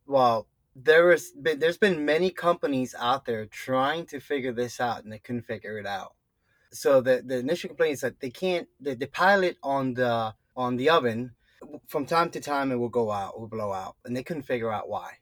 Well, 0.05 0.47
there 0.75 1.07
was 1.07 1.33
there's 1.35 1.77
been 1.77 2.05
many 2.05 2.29
companies 2.29 2.95
out 2.97 3.25
there 3.25 3.45
trying 3.45 4.05
to 4.07 4.19
figure 4.19 4.53
this 4.53 4.79
out 4.79 5.03
and 5.03 5.11
they 5.11 5.19
couldn't 5.19 5.41
figure 5.41 5.77
it 5.77 5.85
out. 5.85 6.13
So 6.71 7.01
the 7.01 7.23
the 7.25 7.37
initial 7.39 7.69
complaint 7.69 7.93
is 7.93 8.01
that 8.01 8.19
they 8.19 8.29
can't 8.29 8.67
the, 8.79 8.95
the 8.95 9.07
pilot 9.07 9.57
on 9.63 9.93
the 9.93 10.33
on 10.55 10.75
the 10.75 10.89
oven 10.89 11.31
from 11.87 12.05
time 12.05 12.29
to 12.31 12.39
time 12.39 12.71
it 12.71 12.75
will 12.75 12.89
go 12.89 13.11
out, 13.11 13.39
will 13.39 13.47
blow 13.47 13.71
out, 13.71 13.95
and 14.05 14.15
they 14.15 14.23
couldn't 14.23 14.43
figure 14.43 14.71
out 14.71 14.89
why. 14.89 15.13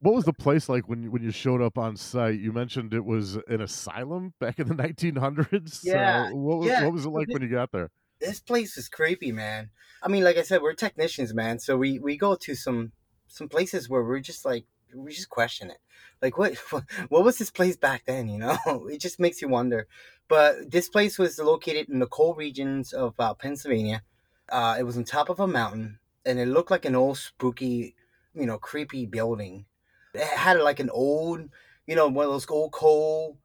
What 0.00 0.14
was 0.14 0.24
the 0.24 0.32
place 0.32 0.68
like 0.68 0.88
when 0.88 1.02
you, 1.02 1.10
when 1.10 1.22
you 1.22 1.30
showed 1.30 1.60
up 1.60 1.76
on 1.76 1.96
site? 1.96 2.40
You 2.40 2.52
mentioned 2.52 2.94
it 2.94 3.04
was 3.04 3.36
an 3.48 3.60
asylum 3.60 4.32
back 4.40 4.58
in 4.58 4.68
the 4.68 4.74
1900s. 4.82 5.80
Yeah. 5.82 6.28
So 6.28 6.36
what 6.36 6.58
was 6.58 6.68
yeah. 6.68 6.84
what 6.84 6.92
was 6.92 7.04
it 7.04 7.10
like 7.10 7.28
when 7.28 7.42
you 7.42 7.48
got 7.48 7.70
there? 7.72 7.90
This 8.20 8.40
place 8.40 8.76
is 8.76 8.88
creepy, 8.88 9.32
man. 9.32 9.70
I 10.02 10.08
mean, 10.08 10.24
like 10.24 10.36
I 10.36 10.42
said, 10.42 10.62
we're 10.62 10.74
technicians, 10.74 11.34
man. 11.34 11.58
So 11.58 11.76
we 11.76 11.98
we 11.98 12.16
go 12.16 12.34
to 12.34 12.54
some 12.54 12.92
some 13.28 13.48
places 13.48 13.88
where 13.88 14.02
we're 14.02 14.20
just 14.20 14.44
like 14.44 14.64
we 14.94 15.12
just 15.12 15.28
question 15.30 15.70
it 15.70 15.78
like 16.22 16.36
what 16.38 16.56
what 17.08 17.24
was 17.24 17.38
this 17.38 17.50
place 17.50 17.76
back 17.76 18.04
then 18.06 18.28
you 18.28 18.38
know 18.38 18.56
it 18.90 18.98
just 19.00 19.20
makes 19.20 19.40
you 19.42 19.48
wonder 19.48 19.86
but 20.28 20.70
this 20.70 20.88
place 20.88 21.18
was 21.18 21.38
located 21.38 21.88
in 21.88 21.98
the 21.98 22.06
cold 22.06 22.36
regions 22.36 22.92
of 22.92 23.18
uh, 23.18 23.34
pennsylvania 23.34 24.02
uh, 24.48 24.76
it 24.78 24.82
was 24.82 24.96
on 24.96 25.04
top 25.04 25.28
of 25.28 25.40
a 25.40 25.46
mountain 25.46 25.98
and 26.24 26.38
it 26.38 26.46
looked 26.46 26.70
like 26.70 26.84
an 26.84 26.94
old 26.96 27.18
spooky 27.18 27.94
you 28.34 28.46
know 28.46 28.58
creepy 28.58 29.06
building. 29.06 29.66
It 30.14 30.22
had 30.24 30.58
like 30.60 30.80
an 30.80 30.90
old, 30.90 31.50
you 31.86 31.94
know, 31.94 32.08
one 32.08 32.26
of 32.26 32.32
those 32.32 32.48
old 32.50 32.72
coal 32.72 33.38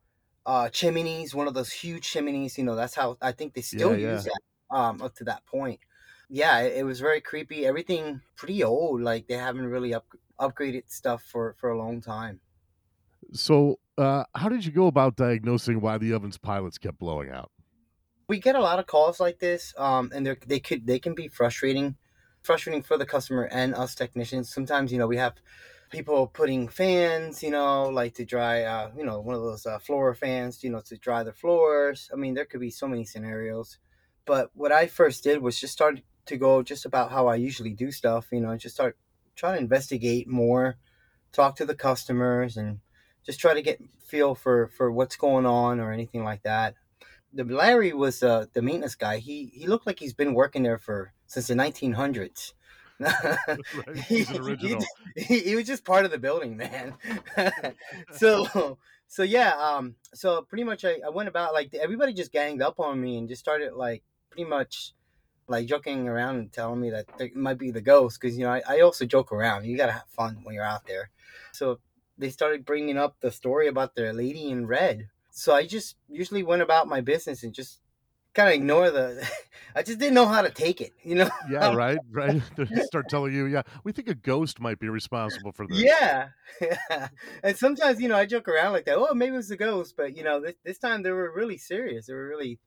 uh, 0.46 0.70
chimneys, 0.70 1.34
one 1.36 1.48
of 1.48 1.54
those 1.54 1.72
huge 1.72 2.04
chimneys. 2.10 2.58
You 2.58 2.64
know, 2.64 2.76
that's 2.76 2.96
how 2.96 3.18
I 3.22 3.32
think 3.32 3.54
they 3.54 3.62
still 3.62 3.96
Yeah, 3.96 3.96
use 3.96 4.24
that 4.24 4.40
um, 4.72 5.02
up 5.02 5.16
to 5.16 5.24
that 5.26 5.46
point. 5.46 5.80
Yeah, 6.30 6.60
it, 6.62 6.78
it 6.78 6.84
was 6.84 7.00
very 7.00 7.22
creepy. 7.22 7.66
Everything 7.66 8.22
pretty 8.36 8.64
old. 8.64 9.02
Like 9.02 9.28
they 9.28 9.36
haven't 9.36 9.68
really 9.68 9.94
up, 9.94 10.08
upgraded 10.40 10.84
stuff 10.88 11.24
for 11.24 11.56
for 11.58 11.70
a 11.70 11.78
long 11.78 12.02
time. 12.02 12.42
So, 13.34 13.80
uh, 13.98 14.26
how 14.36 14.50
did 14.50 14.66
you 14.66 14.72
go 14.72 14.88
about 14.88 15.16
diagnosing 15.16 15.82
why 15.82 15.98
the 15.98 16.14
oven's 16.14 16.38
pilots 16.38 16.78
kept 16.78 17.00
blowing 17.00 17.32
out? 17.32 17.52
we 18.28 18.40
get 18.40 18.56
a 18.56 18.60
lot 18.62 18.80
of 18.80 18.88
calls 18.88 19.20
like 19.20 19.40
this 19.40 19.74
um, 19.78 20.12
and 20.14 20.26
they 20.26 20.36
they 20.48 20.60
could 20.60 20.86
they 20.88 21.00
can 21.00 21.14
be 21.14 21.28
frustrating 21.28 21.96
frustrating 22.44 22.82
for 22.82 22.98
the 22.98 23.06
customer 23.06 23.44
and 23.52 23.74
us 23.74 23.96
technicians 23.96 24.54
sometimes 24.54 24.92
you 24.92 24.98
know 24.98 25.08
we 25.08 25.18
have 25.18 25.34
people 25.92 26.28
putting 26.28 26.68
fans 26.68 27.44
you 27.44 27.52
know 27.52 27.90
like 27.90 28.14
to 28.14 28.26
dry 28.26 28.64
uh, 28.64 28.92
you 28.98 29.06
know 29.06 29.20
one 29.20 29.36
of 29.36 29.42
those 29.42 29.66
uh, 29.66 29.80
floor 29.80 30.14
fans 30.14 30.64
you 30.64 30.70
know 30.70 30.82
to 30.82 30.98
dry 30.98 31.24
the 31.24 31.34
floors 31.34 32.10
i 32.14 32.16
mean 32.16 32.34
there 32.34 32.46
could 32.46 32.60
be 32.60 32.72
so 32.72 32.88
many 32.88 33.06
scenarios 33.06 33.78
but 34.26 34.50
what 34.54 34.72
i 34.72 34.88
first 34.88 35.24
did 35.24 35.42
was 35.42 35.60
just 35.60 35.74
start 35.74 36.02
to 36.26 36.38
go 36.38 36.64
just 36.64 36.86
about 36.86 37.12
how 37.12 37.28
i 37.28 37.36
usually 37.36 37.74
do 37.74 37.92
stuff 37.92 38.28
you 38.32 38.42
know 38.42 38.56
just 38.58 38.76
start 38.76 38.98
trying 39.36 39.56
to 39.56 39.62
investigate 39.62 40.28
more 40.28 40.78
talk 41.32 41.56
to 41.58 41.66
the 41.66 41.76
customers 41.76 42.56
and 42.58 42.80
just 43.26 43.40
try 43.40 43.54
to 43.54 43.62
get 43.62 43.82
feel 44.06 44.36
for 44.36 44.68
for 44.68 44.92
what's 44.92 45.16
going 45.16 45.46
on 45.46 45.80
or 45.80 45.92
anything 45.92 46.24
like 46.24 46.44
that 46.44 46.76
the 47.36 47.44
Larry 47.44 47.94
was 47.94 48.24
uh, 48.24 48.46
the 48.54 48.62
maintenance 48.62 48.96
guy. 48.96 49.18
He 49.18 49.52
he 49.54 49.68
looked 49.68 49.86
like 49.86 50.00
he's 50.00 50.14
been 50.14 50.34
working 50.34 50.64
there 50.64 50.78
for 50.78 51.14
since 51.28 51.48
the 51.48 51.54
1900s. 51.54 52.54
right, 53.00 54.40
original. 54.40 54.82
He, 55.18 55.24
he, 55.24 55.40
he, 55.42 55.56
was 55.56 55.68
just 55.68 55.84
part 55.84 56.06
of 56.06 56.12
the 56.12 56.18
building, 56.18 56.56
man. 56.56 56.94
so 58.14 58.78
so 59.08 59.24
yeah, 59.24 59.54
um, 59.58 59.96
so 60.14 60.44
pretty 60.44 60.64
much 60.64 60.86
I, 60.86 60.96
I 61.06 61.10
went 61.10 61.28
about 61.28 61.54
like 61.54 61.74
everybody 61.74 62.14
just 62.14 62.32
ganged 62.32 62.62
up 62.62 62.80
on 62.80 63.02
me 63.02 63.18
and 63.18 63.28
just 63.28 63.42
started 63.42 63.74
like 63.74 64.02
pretty 64.30 64.50
much 64.50 64.94
like 65.48 65.68
joking 65.68 66.08
around 66.08 66.38
and 66.38 66.52
telling 66.52 66.82
me 66.82 66.90
that 66.90 67.06
it 67.20 67.36
might 67.36 67.58
be 67.58 67.72
the 67.72 67.82
ghost 67.82 68.20
because 68.20 68.38
you 68.38 68.46
know 68.46 68.52
I, 68.52 68.62
I 68.68 68.80
also 68.82 69.06
joke 69.06 69.32
around. 69.32 69.66
You 69.66 69.78
gotta 69.78 69.92
have 69.92 70.10
fun 70.10 70.40
when 70.44 70.56
you're 70.56 70.64
out 70.64 70.86
there. 70.88 71.12
So 71.52 71.80
they 72.18 72.30
started 72.30 72.66
bringing 72.66 72.98
up 72.98 73.18
the 73.20 73.32
story 73.32 73.68
about 73.68 73.96
the 73.96 74.14
lady 74.14 74.50
in 74.50 74.66
red 74.68 75.10
so 75.38 75.54
I 75.54 75.66
just 75.66 75.98
usually 76.08 76.44
went 76.44 76.62
about 76.62 76.88
my 76.88 77.02
business 77.02 77.44
and 77.44 77.54
just 77.54 77.82
kind 78.34 78.48
of 78.48 78.56
ignore 78.56 78.90
the. 78.90 79.30
I 79.76 79.84
just 79.84 80.00
didn't 80.00 80.14
know 80.14 80.26
how 80.26 80.42
to 80.42 80.50
take 80.50 80.80
it, 80.80 80.94
you 81.04 81.16
know. 81.16 81.30
Yeah, 81.52 81.74
right, 81.76 81.98
right. 82.10 82.42
They 82.56 82.84
start 82.84 83.10
telling 83.10 83.34
you, 83.34 83.46
yeah, 83.48 83.64
we 83.84 83.92
think 83.92 84.08
a 84.08 84.16
ghost 84.16 84.62
might 84.62 84.80
be 84.80 84.88
responsible 84.88 85.52
for 85.52 85.68
this. 85.68 85.78
Yeah, 85.78 86.30
yeah. 86.62 87.10
And 87.44 87.58
sometimes, 87.58 88.00
you 88.00 88.08
know, 88.08 88.16
I 88.16 88.26
joke 88.26 88.48
around 88.48 88.72
like 88.72 88.86
that. 88.86 88.96
Oh, 88.98 89.14
maybe 89.14 89.34
it 89.34 89.38
was 89.38 89.52
a 89.52 89.58
ghost, 89.58 89.96
but 89.98 90.16
you 90.16 90.24
know, 90.24 90.40
this 90.40 90.56
this 90.64 90.78
time 90.78 91.04
they 91.04 91.12
were 91.12 91.34
really 91.36 91.58
serious. 91.58 92.06
They 92.06 92.14
were 92.14 92.30
really 92.30 92.58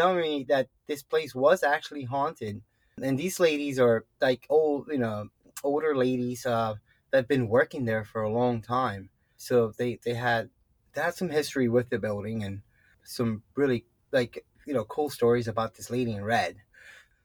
telling 0.00 0.20
me 0.22 0.46
that 0.48 0.68
this 0.86 1.02
place 1.02 1.34
was 1.34 1.62
actually 1.62 2.04
haunted, 2.04 2.62
and 3.02 3.18
these 3.18 3.38
ladies 3.38 3.78
are 3.78 4.06
like 4.20 4.46
old, 4.48 4.88
you 4.88 4.98
know, 4.98 5.28
older 5.62 5.94
ladies 5.94 6.46
uh, 6.46 6.74
that've 7.10 7.28
been 7.28 7.48
working 7.48 7.84
there 7.84 8.04
for 8.04 8.22
a 8.22 8.32
long 8.32 8.62
time. 8.62 9.10
So 9.36 9.72
they 9.76 9.98
they 10.04 10.14
had 10.14 10.48
they 10.94 11.02
had 11.02 11.14
some 11.14 11.28
history 11.28 11.68
with 11.68 11.90
the 11.90 11.98
building 11.98 12.42
and 12.42 12.62
some 13.04 13.42
really 13.54 13.84
like 14.10 14.44
you 14.66 14.72
know 14.72 14.84
cool 14.84 15.10
stories 15.10 15.48
about 15.48 15.74
this 15.74 15.90
lady 15.90 16.12
in 16.12 16.24
red. 16.24 16.56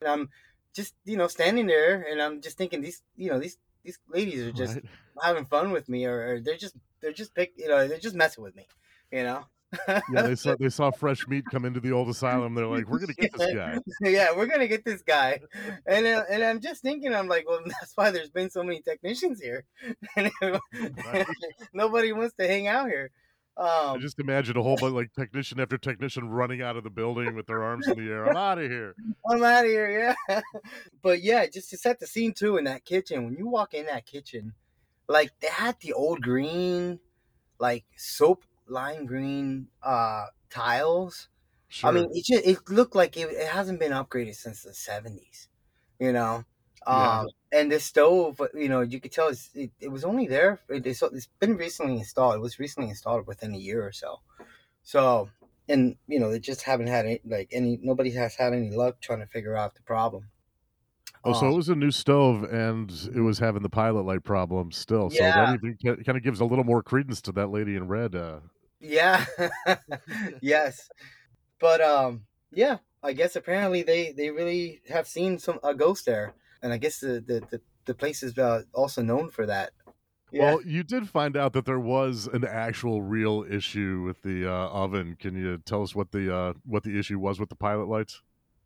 And 0.01 0.09
I'm 0.09 0.29
just 0.73 0.95
you 1.05 1.17
know 1.17 1.27
standing 1.27 1.67
there 1.67 2.05
and 2.09 2.21
I'm 2.21 2.41
just 2.41 2.57
thinking 2.57 2.81
these 2.81 3.01
you 3.15 3.29
know 3.29 3.39
these 3.39 3.57
these 3.83 3.99
ladies 4.09 4.41
are 4.41 4.51
just 4.51 4.75
right. 4.75 4.85
having 5.23 5.45
fun 5.45 5.71
with 5.71 5.87
me 5.87 6.05
or, 6.05 6.17
or, 6.27 6.39
they're 6.41 6.57
just 6.57 6.75
they're 7.01 7.13
just 7.13 7.35
pick 7.35 7.53
you 7.55 7.69
know 7.69 7.87
they're 7.87 7.99
just 7.99 8.15
messing 8.15 8.43
with 8.43 8.55
me, 8.55 8.67
you 9.11 9.23
know. 9.23 9.45
Yeah, 9.87 10.21
they 10.21 10.35
saw 10.35 10.55
they 10.59 10.69
saw 10.69 10.91
fresh 10.91 11.27
meat 11.27 11.45
come 11.51 11.65
into 11.65 11.79
the 11.79 11.91
old 11.91 12.09
asylum. 12.09 12.55
They're 12.55 12.67
like, 12.67 12.87
"We're 12.87 12.99
gonna 12.99 13.13
get 13.13 13.33
this 13.37 13.53
guy." 13.53 13.79
yeah, 14.01 14.35
we're 14.35 14.45
gonna 14.47 14.67
get 14.67 14.85
this 14.85 15.01
guy, 15.01 15.39
and 15.85 16.05
uh, 16.05 16.23
and 16.29 16.43
I'm 16.43 16.59
just 16.59 16.81
thinking, 16.81 17.13
I'm 17.13 17.27
like, 17.27 17.47
well, 17.47 17.59
that's 17.65 17.93
why 17.95 18.11
there's 18.11 18.29
been 18.29 18.49
so 18.49 18.63
many 18.63 18.81
technicians 18.81 19.41
here, 19.41 19.65
nobody 21.73 22.13
wants 22.13 22.35
to 22.39 22.47
hang 22.47 22.67
out 22.67 22.87
here. 22.87 23.11
Um, 23.57 23.67
I 23.67 23.97
just 23.99 24.19
imagine 24.19 24.57
a 24.57 24.61
whole 24.61 24.75
bunch 24.75 24.93
like 24.93 25.13
technician 25.13 25.61
after 25.61 25.77
technician 25.77 26.29
running 26.29 26.61
out 26.61 26.75
of 26.75 26.83
the 26.83 26.89
building 26.89 27.35
with 27.35 27.47
their 27.47 27.63
arms 27.63 27.87
in 27.87 27.97
the 27.97 28.11
air. 28.11 28.25
I'm 28.25 28.35
out 28.35 28.57
of 28.57 28.69
here. 28.69 28.95
I'm 29.29 29.41
out 29.43 29.63
of 29.63 29.71
here. 29.71 30.15
Yeah. 30.29 30.41
but 31.01 31.23
yeah, 31.23 31.45
just 31.47 31.69
to 31.69 31.77
set 31.77 31.99
the 31.99 32.07
scene 32.07 32.33
too 32.33 32.57
in 32.57 32.65
that 32.65 32.83
kitchen. 32.83 33.23
When 33.23 33.35
you 33.35 33.47
walk 33.47 33.73
in 33.73 33.85
that 33.85 34.05
kitchen, 34.05 34.53
like 35.07 35.31
they 35.39 35.47
had 35.47 35.79
the 35.79 35.93
old 35.93 36.21
green, 36.21 36.99
like 37.59 37.85
soap 37.95 38.43
lime 38.67 39.05
green 39.05 39.67
uh 39.83 40.25
tiles. 40.49 41.29
Sure. 41.67 41.89
I 41.89 41.93
mean, 41.93 42.09
it 42.13 42.25
just 42.25 42.45
it 42.45 42.69
looked 42.69 42.95
like 42.95 43.17
it, 43.17 43.29
it 43.31 43.47
hasn't 43.47 43.79
been 43.79 43.91
upgraded 43.91 44.35
since 44.35 44.63
the 44.63 44.71
70s. 44.71 45.47
You 45.99 46.11
know, 46.11 46.43
um, 46.87 47.27
yeah. 47.51 47.59
And 47.59 47.71
the 47.71 47.79
stove, 47.79 48.41
you 48.53 48.69
know, 48.69 48.81
you 48.81 48.99
could 48.99 49.11
tell 49.11 49.29
it, 49.29 49.71
it 49.79 49.91
was 49.91 50.03
only 50.03 50.27
there. 50.27 50.59
It, 50.69 50.85
it's 50.85 51.27
been 51.39 51.57
recently 51.57 51.97
installed. 51.97 52.35
It 52.35 52.41
was 52.41 52.59
recently 52.59 52.89
installed 52.89 53.27
within 53.27 53.53
a 53.53 53.57
year 53.57 53.85
or 53.85 53.91
so. 53.91 54.19
So, 54.83 55.29
and 55.67 55.95
you 56.07 56.19
know, 56.19 56.31
they 56.31 56.39
just 56.39 56.63
haven't 56.63 56.87
had 56.87 57.05
any, 57.05 57.21
like 57.25 57.49
any. 57.51 57.79
Nobody 57.81 58.11
has 58.11 58.35
had 58.35 58.53
any 58.53 58.71
luck 58.71 59.01
trying 59.01 59.19
to 59.19 59.25
figure 59.25 59.55
out 59.55 59.75
the 59.75 59.81
problem. 59.81 60.27
Oh, 61.23 61.33
so 61.33 61.47
it 61.47 61.49
um 61.49 61.55
was 61.55 61.69
a 61.69 61.75
new 61.75 61.91
stove, 61.91 62.43
and 62.43 62.91
it 63.15 63.21
was 63.21 63.39
having 63.39 63.63
the 63.63 63.69
pilot 63.69 64.05
light 64.05 64.23
problem 64.23 64.71
still. 64.71 65.09
So 65.09 65.23
yeah. 65.23 65.55
that 65.55 66.03
kind 66.05 66.17
of 66.17 66.23
gives 66.23 66.39
a 66.39 66.45
little 66.45 66.65
more 66.65 66.83
credence 66.83 67.21
to 67.23 67.31
that 67.33 67.47
lady 67.47 67.75
in 67.75 67.87
red. 67.87 68.15
Uh... 68.15 68.41
Yeah. 68.85 69.25
yes, 70.41 70.89
but 71.59 71.81
um, 71.81 72.25
yeah. 72.51 72.77
I 73.03 73.13
guess 73.13 73.35
apparently 73.35 73.83
they 73.83 74.13
they 74.13 74.31
really 74.31 74.81
have 74.89 75.07
seen 75.07 75.37
some 75.37 75.59
a 75.63 75.75
ghost 75.75 76.07
there 76.07 76.33
and 76.65 76.73
I 76.73 76.77
guess 76.77 76.99
the 76.99 77.23
the 77.25 77.43
the, 77.51 77.61
the 77.85 77.93
place 77.93 78.23
is 78.23 78.37
uh, 78.37 78.63
also 78.73 79.01
known 79.01 79.29
for 79.29 79.45
that. 79.45 79.71
Yeah. 80.31 80.55
Well, 80.55 80.61
you 80.63 80.83
did 80.83 81.07
find 81.07 81.37
out 81.37 81.53
that 81.53 81.65
there 81.65 81.79
was 81.79 82.27
an 82.27 82.43
actual 82.43 83.03
real 83.03 83.45
issue 83.47 84.01
with 84.05 84.23
the 84.23 84.51
uh, 84.51 84.67
oven. 84.69 85.15
Can 85.17 85.35
you 85.35 85.59
tell 85.59 85.83
us 85.83 85.95
what 85.95 86.11
the 86.11 86.35
uh, 86.35 86.53
what 86.65 86.83
the 86.83 86.97
issue 86.97 87.19
was 87.19 87.39
with 87.39 87.49
the 87.49 87.55
pilot 87.55 87.87
lights? 87.87 88.21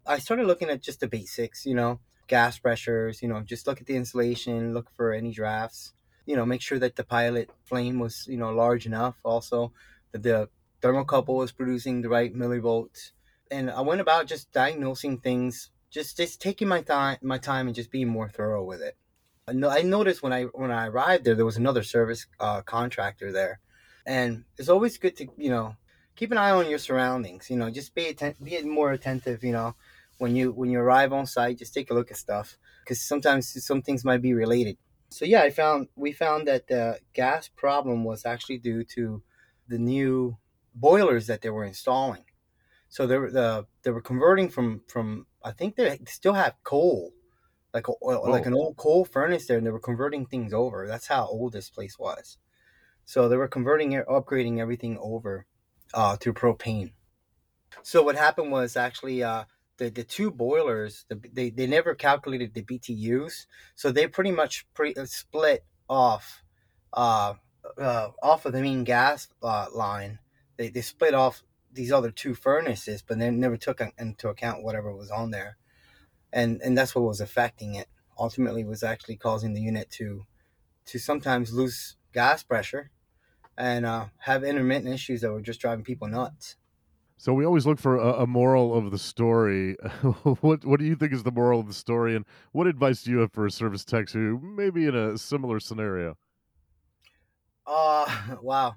I 0.07 0.19
started 0.19 0.47
looking 0.47 0.69
at 0.69 0.81
just 0.81 1.01
the 1.01 1.07
basics, 1.07 1.65
you 1.65 1.75
know, 1.75 1.99
gas 2.27 2.57
pressures, 2.57 3.21
you 3.21 3.27
know, 3.27 3.41
just 3.41 3.67
look 3.67 3.81
at 3.81 3.85
the 3.85 3.97
insulation, 3.97 4.73
look 4.73 4.89
for 4.95 5.11
any 5.11 5.31
drafts, 5.33 5.93
you 6.25 6.35
know, 6.37 6.45
make 6.45 6.61
sure 6.61 6.79
that 6.79 6.95
the 6.95 7.03
pilot 7.03 7.49
flame 7.65 7.99
was, 7.99 8.25
you 8.27 8.37
know, 8.37 8.51
large 8.51 8.85
enough. 8.85 9.17
Also, 9.23 9.73
that 10.11 10.23
the 10.23 10.49
thermocouple 10.81 11.37
was 11.37 11.51
producing 11.51 12.01
the 12.01 12.09
right 12.09 12.33
millivolts. 12.33 13.11
And 13.51 13.69
I 13.71 13.81
went 13.81 14.01
about 14.01 14.27
just 14.27 14.51
diagnosing 14.51 15.19
things 15.19 15.71
just 15.89 16.17
just 16.17 16.41
taking 16.41 16.67
my 16.67 16.81
time 16.81 17.17
my 17.21 17.37
time 17.37 17.67
and 17.67 17.75
just 17.75 17.91
being 17.91 18.07
more 18.07 18.29
thorough 18.29 18.63
with 18.63 18.81
it. 18.81 18.95
I, 19.47 19.53
no, 19.53 19.69
I 19.69 19.81
noticed 19.81 20.21
when 20.21 20.33
I 20.33 20.43
when 20.43 20.71
I 20.71 20.87
arrived 20.87 21.25
there, 21.25 21.35
there 21.35 21.45
was 21.45 21.57
another 21.57 21.83
service 21.83 22.27
uh, 22.39 22.61
contractor 22.61 23.31
there, 23.31 23.59
and 24.05 24.43
it's 24.57 24.69
always 24.69 24.97
good 24.97 25.15
to 25.17 25.27
you 25.37 25.49
know 25.49 25.75
keep 26.15 26.31
an 26.31 26.37
eye 26.37 26.51
on 26.51 26.69
your 26.69 26.79
surroundings. 26.79 27.49
You 27.49 27.57
know, 27.57 27.69
just 27.69 27.95
be 27.95 28.07
atten- 28.07 28.35
be 28.43 28.61
more 28.63 28.91
attentive. 28.91 29.43
You 29.43 29.53
know, 29.53 29.75
when 30.17 30.35
you 30.35 30.51
when 30.51 30.69
you 30.69 30.79
arrive 30.79 31.11
on 31.13 31.25
site, 31.25 31.57
just 31.57 31.73
take 31.73 31.89
a 31.89 31.93
look 31.93 32.11
at 32.11 32.17
stuff 32.17 32.57
because 32.83 33.01
sometimes 33.01 33.65
some 33.65 33.81
things 33.81 34.05
might 34.05 34.21
be 34.21 34.33
related. 34.33 34.77
So 35.09 35.25
yeah, 35.25 35.41
I 35.41 35.49
found 35.49 35.87
we 35.95 36.11
found 36.11 36.47
that 36.47 36.67
the 36.67 36.99
gas 37.13 37.47
problem 37.47 38.03
was 38.03 38.25
actually 38.25 38.59
due 38.59 38.83
to 38.95 39.23
the 39.69 39.79
new 39.79 40.37
boilers 40.75 41.27
that 41.27 41.41
they 41.41 41.49
were 41.49 41.63
installing. 41.63 42.25
So 42.89 43.05
they 43.05 43.17
were 43.17 43.31
the 43.31 43.67
they 43.83 43.91
were 43.91 44.01
converting 44.01 44.49
from 44.49 44.81
from 44.87 45.27
I 45.43 45.51
think 45.51 45.75
they 45.75 45.99
still 46.07 46.33
have 46.33 46.55
coal, 46.63 47.13
like 47.73 47.87
a, 47.87 47.93
oh. 48.01 48.29
like 48.29 48.45
an 48.45 48.53
old 48.53 48.75
coal 48.77 49.05
furnace 49.05 49.47
there, 49.47 49.57
and 49.57 49.65
they 49.65 49.71
were 49.71 49.79
converting 49.79 50.25
things 50.25 50.53
over. 50.53 50.87
That's 50.87 51.07
how 51.07 51.27
old 51.27 51.53
this 51.53 51.69
place 51.69 51.97
was. 51.97 52.37
So 53.05 53.29
they 53.29 53.37
were 53.37 53.47
converting 53.47 53.93
it, 53.93 54.07
upgrading 54.07 54.59
everything 54.59 54.97
over 54.99 55.45
uh, 55.93 56.17
to 56.17 56.33
propane. 56.33 56.91
So 57.83 58.03
what 58.03 58.15
happened 58.15 58.51
was 58.51 58.75
actually 58.75 59.23
uh, 59.23 59.45
the 59.77 59.89
the 59.89 60.03
two 60.03 60.31
boilers, 60.31 61.05
the, 61.09 61.21
they 61.31 61.51
they 61.51 61.67
never 61.67 61.93
calculated 61.93 62.53
the 62.53 62.63
BTUs, 62.63 63.45
so 63.75 63.91
they 63.91 64.07
pretty 64.07 64.31
much 64.31 64.65
pre- 64.73 64.95
uh, 64.95 65.05
split 65.05 65.63
off 65.87 66.43
uh, 66.93 67.35
uh, 67.77 68.09
off 68.21 68.45
of 68.45 68.53
the 68.53 68.61
main 68.61 68.83
gas 68.83 69.27
uh, 69.43 69.67
line. 69.73 70.19
They 70.57 70.69
they 70.69 70.81
split 70.81 71.13
off 71.13 71.43
these 71.71 71.91
other 71.91 72.11
two 72.11 72.35
furnaces, 72.35 73.01
but 73.01 73.19
they 73.19 73.29
never 73.29 73.57
took 73.57 73.81
into 73.97 74.29
account 74.29 74.63
whatever 74.63 74.93
was 74.95 75.11
on 75.11 75.31
there, 75.31 75.57
and 76.33 76.61
and 76.61 76.77
that's 76.77 76.95
what 76.95 77.05
was 77.05 77.21
affecting 77.21 77.75
it. 77.75 77.87
Ultimately, 78.17 78.63
was 78.63 78.83
actually 78.83 79.17
causing 79.17 79.53
the 79.53 79.61
unit 79.61 79.89
to 79.91 80.25
to 80.85 80.99
sometimes 80.99 81.53
lose 81.53 81.95
gas 82.13 82.43
pressure 82.43 82.91
and 83.57 83.85
uh, 83.85 84.05
have 84.19 84.43
intermittent 84.43 84.93
issues 84.93 85.21
that 85.21 85.31
were 85.31 85.41
just 85.41 85.59
driving 85.59 85.83
people 85.83 86.07
nuts. 86.07 86.55
So 87.17 87.33
we 87.33 87.45
always 87.45 87.67
look 87.67 87.79
for 87.79 87.97
a, 87.97 88.23
a 88.23 88.27
moral 88.27 88.73
of 88.73 88.91
the 88.91 88.97
story. 88.97 89.75
what 90.41 90.65
what 90.65 90.79
do 90.79 90.85
you 90.85 90.95
think 90.95 91.13
is 91.13 91.23
the 91.23 91.31
moral 91.31 91.59
of 91.59 91.67
the 91.67 91.73
story, 91.73 92.15
and 92.15 92.25
what 92.51 92.65
advice 92.67 93.03
do 93.03 93.11
you 93.11 93.19
have 93.19 93.33
for 93.33 93.45
a 93.45 93.51
service 93.51 93.83
techs 93.83 94.13
who 94.13 94.39
may 94.39 94.69
be 94.69 94.85
in 94.85 94.95
a 94.95 95.17
similar 95.17 95.59
scenario? 95.59 96.17
Uh 97.69 98.37
wow. 98.41 98.75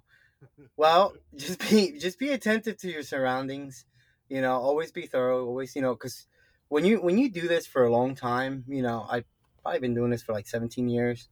Well, 0.76 1.14
just 1.36 1.60
be 1.70 1.98
just 1.98 2.18
be 2.20 2.30
attentive 2.32 2.78
to 2.78 2.90
your 2.90 3.04
surroundings. 3.04 3.86
You 4.30 4.42
know, 4.42 4.54
always 4.54 4.92
be 4.92 5.06
thorough. 5.06 5.46
Always, 5.46 5.76
you 5.76 5.82
know, 5.82 5.94
because 5.94 6.26
when 6.68 6.84
you 6.84 7.00
when 7.02 7.18
you 7.18 7.30
do 7.30 7.48
this 7.48 7.66
for 7.66 7.84
a 7.84 7.92
long 7.92 8.16
time, 8.16 8.64
you 8.68 8.82
know, 8.82 9.06
I've 9.10 9.26
probably 9.62 9.80
been 9.80 9.94
doing 9.94 10.10
this 10.10 10.22
for 10.24 10.32
like 10.34 10.48
17 10.48 10.88
years. 10.88 11.28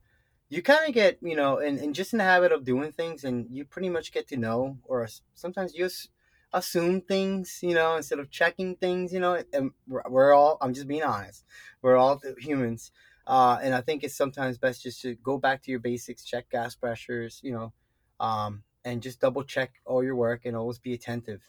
You 0.50 0.62
kind 0.62 0.88
of 0.88 0.94
get, 0.94 1.18
you 1.22 1.36
know, 1.36 1.58
and, 1.58 1.78
and 1.80 1.94
just 1.94 2.12
in 2.12 2.18
the 2.18 2.24
habit 2.24 2.52
of 2.52 2.64
doing 2.64 2.92
things, 2.92 3.24
and 3.24 3.48
you 3.50 3.64
pretty 3.64 3.88
much 3.90 4.12
get 4.12 4.28
to 4.28 4.38
know, 4.38 4.78
or 4.84 5.08
sometimes 5.34 5.74
you 5.74 5.86
just 5.86 6.10
assume 6.52 7.00
things, 7.02 7.60
you 7.62 7.74
know, 7.74 7.96
instead 7.96 8.20
of 8.20 8.30
checking 8.30 8.76
things, 8.76 9.12
you 9.12 9.20
know. 9.20 9.42
And 9.52 9.72
we're, 9.88 10.02
we're 10.08 10.34
all, 10.34 10.58
I'm 10.60 10.74
just 10.74 10.88
being 10.88 11.04
honest, 11.04 11.44
we're 11.82 11.96
all 11.96 12.20
humans. 12.38 12.92
Uh, 13.30 13.60
and 13.62 13.72
I 13.76 13.80
think 13.80 14.02
it's 14.02 14.16
sometimes 14.16 14.58
best 14.58 14.82
just 14.82 15.00
to 15.02 15.14
go 15.14 15.38
back 15.38 15.62
to 15.62 15.70
your 15.70 15.78
basics, 15.78 16.24
check 16.24 16.50
gas 16.50 16.74
pressures, 16.74 17.38
you 17.44 17.52
know, 17.52 17.72
um, 18.18 18.64
and 18.84 19.00
just 19.00 19.20
double 19.20 19.44
check 19.44 19.74
all 19.86 20.02
your 20.02 20.16
work 20.16 20.46
and 20.46 20.56
always 20.56 20.80
be 20.80 20.94
attentive. 20.94 21.40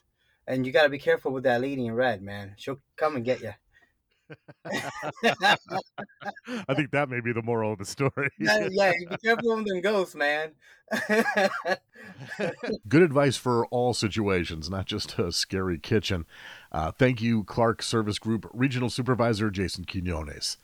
And 0.45 0.63
you 0.63 0.71
got 0.71 0.83
to 0.83 0.89
be 0.89 0.99
careful 0.99 1.31
with 1.31 1.43
that 1.45 1.59
lady 1.59 1.87
in 1.87 1.95
red, 1.95 2.21
man. 2.21 2.53
She'll 2.57 2.77
come 2.97 3.15
and 3.15 3.25
get 3.25 3.41
you. 3.41 3.53
I 4.63 5.57
think 6.75 6.91
that 6.91 7.09
may 7.09 7.19
be 7.19 7.33
the 7.33 7.41
moral 7.41 7.73
of 7.73 7.79
the 7.79 7.85
story. 7.85 8.29
yeah, 8.39 8.67
yeah, 8.69 8.91
be 9.09 9.17
careful 9.17 9.55
with 9.55 9.65
them 9.65 9.81
ghosts, 9.81 10.13
man. 10.13 10.51
Good 12.87 13.01
advice 13.01 13.37
for 13.37 13.65
all 13.67 13.95
situations, 13.95 14.69
not 14.69 14.85
just 14.85 15.17
a 15.17 15.31
scary 15.31 15.79
kitchen. 15.79 16.27
Uh, 16.71 16.91
thank 16.91 17.23
you, 17.23 17.43
Clark 17.43 17.81
Service 17.81 18.19
Group 18.19 18.47
Regional 18.53 18.91
Supervisor 18.91 19.49
Jason 19.49 19.85
Quinones. 19.85 20.57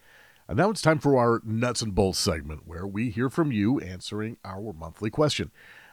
And 0.49 0.57
now 0.57 0.69
it's 0.69 0.81
time 0.81 0.99
for 0.99 1.17
our 1.17 1.41
nuts 1.43 1.81
and 1.81 1.93
bolts 1.93 2.19
segment, 2.19 2.65
where 2.65 2.87
we 2.87 3.09
hear 3.09 3.29
from 3.29 3.51
you 3.51 3.79
answering 3.81 4.37
our 4.45 4.71
monthly 4.71 5.09
question. 5.09 5.51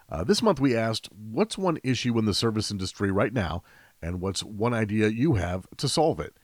Uh, 0.08 0.23
this 0.23 0.42
month 0.42 0.61
we 0.61 0.76
asked, 0.76 1.08
What's 1.12 1.58
one 1.58 1.78
issue 1.82 2.16
in 2.18 2.25
the 2.25 2.34
service 2.34 2.70
industry 2.70 3.11
right 3.11 3.32
now, 3.32 3.64
and 4.00 4.20
what's 4.20 4.44
one 4.44 4.73
idea 4.73 5.08
you 5.08 5.34
have 5.34 5.66
to 5.78 5.88
solve 5.88 6.20
it? 6.20 6.37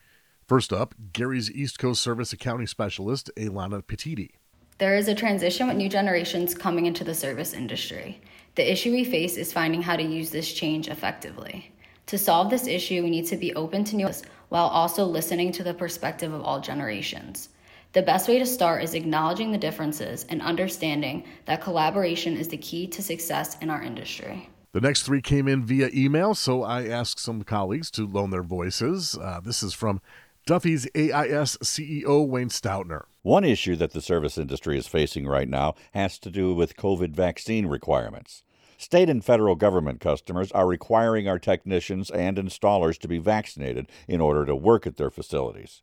First 0.45 0.73
up, 0.73 0.93
Gary's 1.13 1.49
East 1.49 1.79
Coast 1.79 2.01
Service 2.01 2.33
Accounting 2.33 2.67
Specialist, 2.67 3.31
Elana 3.37 3.81
Petiti. 3.81 4.31
There 4.77 4.97
is 4.97 5.07
a 5.07 5.15
transition 5.15 5.67
with 5.67 5.77
new 5.77 5.87
generations 5.87 6.53
coming 6.53 6.87
into 6.87 7.05
the 7.05 7.13
service 7.13 7.53
industry. 7.53 8.19
The 8.55 8.69
issue 8.69 8.91
we 8.91 9.05
face 9.05 9.37
is 9.37 9.53
finding 9.53 9.81
how 9.81 9.95
to 9.95 10.03
use 10.03 10.31
this 10.31 10.51
change 10.51 10.89
effectively. 10.89 11.71
To 12.07 12.17
solve 12.17 12.49
this 12.49 12.67
issue, 12.67 13.03
we 13.03 13.09
need 13.09 13.27
to 13.27 13.37
be 13.37 13.55
open 13.55 13.85
to 13.85 13.95
new 13.95 14.09
while 14.49 14.67
also 14.67 15.05
listening 15.05 15.53
to 15.53 15.63
the 15.63 15.73
perspective 15.73 16.33
of 16.33 16.41
all 16.41 16.59
generations. 16.59 17.47
The 17.93 18.01
best 18.01 18.29
way 18.29 18.39
to 18.39 18.45
start 18.45 18.83
is 18.83 18.93
acknowledging 18.93 19.51
the 19.51 19.57
differences 19.57 20.25
and 20.29 20.41
understanding 20.41 21.25
that 21.45 21.61
collaboration 21.61 22.37
is 22.37 22.47
the 22.47 22.55
key 22.55 22.87
to 22.87 23.03
success 23.03 23.57
in 23.59 23.69
our 23.69 23.83
industry. 23.83 24.49
The 24.71 24.79
next 24.79 25.03
three 25.03 25.21
came 25.21 25.49
in 25.49 25.65
via 25.65 25.89
email, 25.93 26.33
so 26.33 26.63
I 26.63 26.87
asked 26.87 27.19
some 27.19 27.43
colleagues 27.43 27.91
to 27.91 28.07
loan 28.07 28.29
their 28.29 28.43
voices. 28.43 29.17
Uh, 29.17 29.41
this 29.43 29.61
is 29.61 29.73
from 29.73 29.99
Duffy's 30.45 30.87
AIS 30.95 31.57
CEO 31.57 32.25
Wayne 32.25 32.47
Stoutner. 32.47 33.03
One 33.23 33.43
issue 33.43 33.75
that 33.75 33.91
the 33.91 34.01
service 34.01 34.37
industry 34.37 34.77
is 34.77 34.87
facing 34.87 35.27
right 35.27 35.49
now 35.49 35.75
has 35.93 36.17
to 36.19 36.31
do 36.31 36.53
with 36.53 36.77
COVID 36.77 37.13
vaccine 37.13 37.65
requirements. 37.65 38.43
State 38.77 39.09
and 39.09 39.23
federal 39.23 39.55
government 39.55 39.99
customers 39.99 40.49
are 40.53 40.65
requiring 40.65 41.27
our 41.27 41.37
technicians 41.37 42.09
and 42.09 42.37
installers 42.37 42.97
to 42.99 43.09
be 43.09 43.17
vaccinated 43.17 43.89
in 44.07 44.21
order 44.21 44.45
to 44.45 44.55
work 44.55 44.87
at 44.87 44.95
their 44.95 45.11
facilities. 45.11 45.81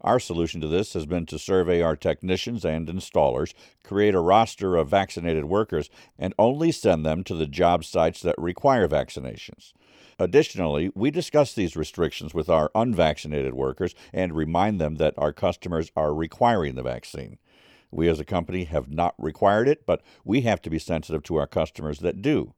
Our 0.00 0.20
solution 0.20 0.60
to 0.60 0.68
this 0.68 0.92
has 0.92 1.06
been 1.06 1.24
to 1.26 1.38
survey 1.38 1.80
our 1.80 1.96
technicians 1.96 2.64
and 2.64 2.88
installers, 2.88 3.54
create 3.82 4.14
a 4.14 4.20
roster 4.20 4.76
of 4.76 4.90
vaccinated 4.90 5.46
workers, 5.46 5.88
and 6.18 6.34
only 6.38 6.72
send 6.72 7.06
them 7.06 7.24
to 7.24 7.34
the 7.34 7.46
job 7.46 7.84
sites 7.84 8.20
that 8.20 8.34
require 8.36 8.86
vaccinations. 8.86 9.72
Additionally, 10.18 10.90
we 10.94 11.10
discuss 11.10 11.54
these 11.54 11.76
restrictions 11.76 12.34
with 12.34 12.48
our 12.48 12.70
unvaccinated 12.74 13.54
workers 13.54 13.94
and 14.12 14.34
remind 14.34 14.80
them 14.80 14.96
that 14.96 15.14
our 15.16 15.32
customers 15.32 15.90
are 15.96 16.14
requiring 16.14 16.74
the 16.74 16.82
vaccine. 16.82 17.38
We 17.90 18.08
as 18.08 18.20
a 18.20 18.24
company 18.24 18.64
have 18.64 18.90
not 18.90 19.14
required 19.18 19.68
it, 19.68 19.86
but 19.86 20.02
we 20.24 20.42
have 20.42 20.60
to 20.62 20.70
be 20.70 20.78
sensitive 20.78 21.22
to 21.24 21.36
our 21.36 21.46
customers 21.46 22.00
that 22.00 22.20
do. 22.20 22.54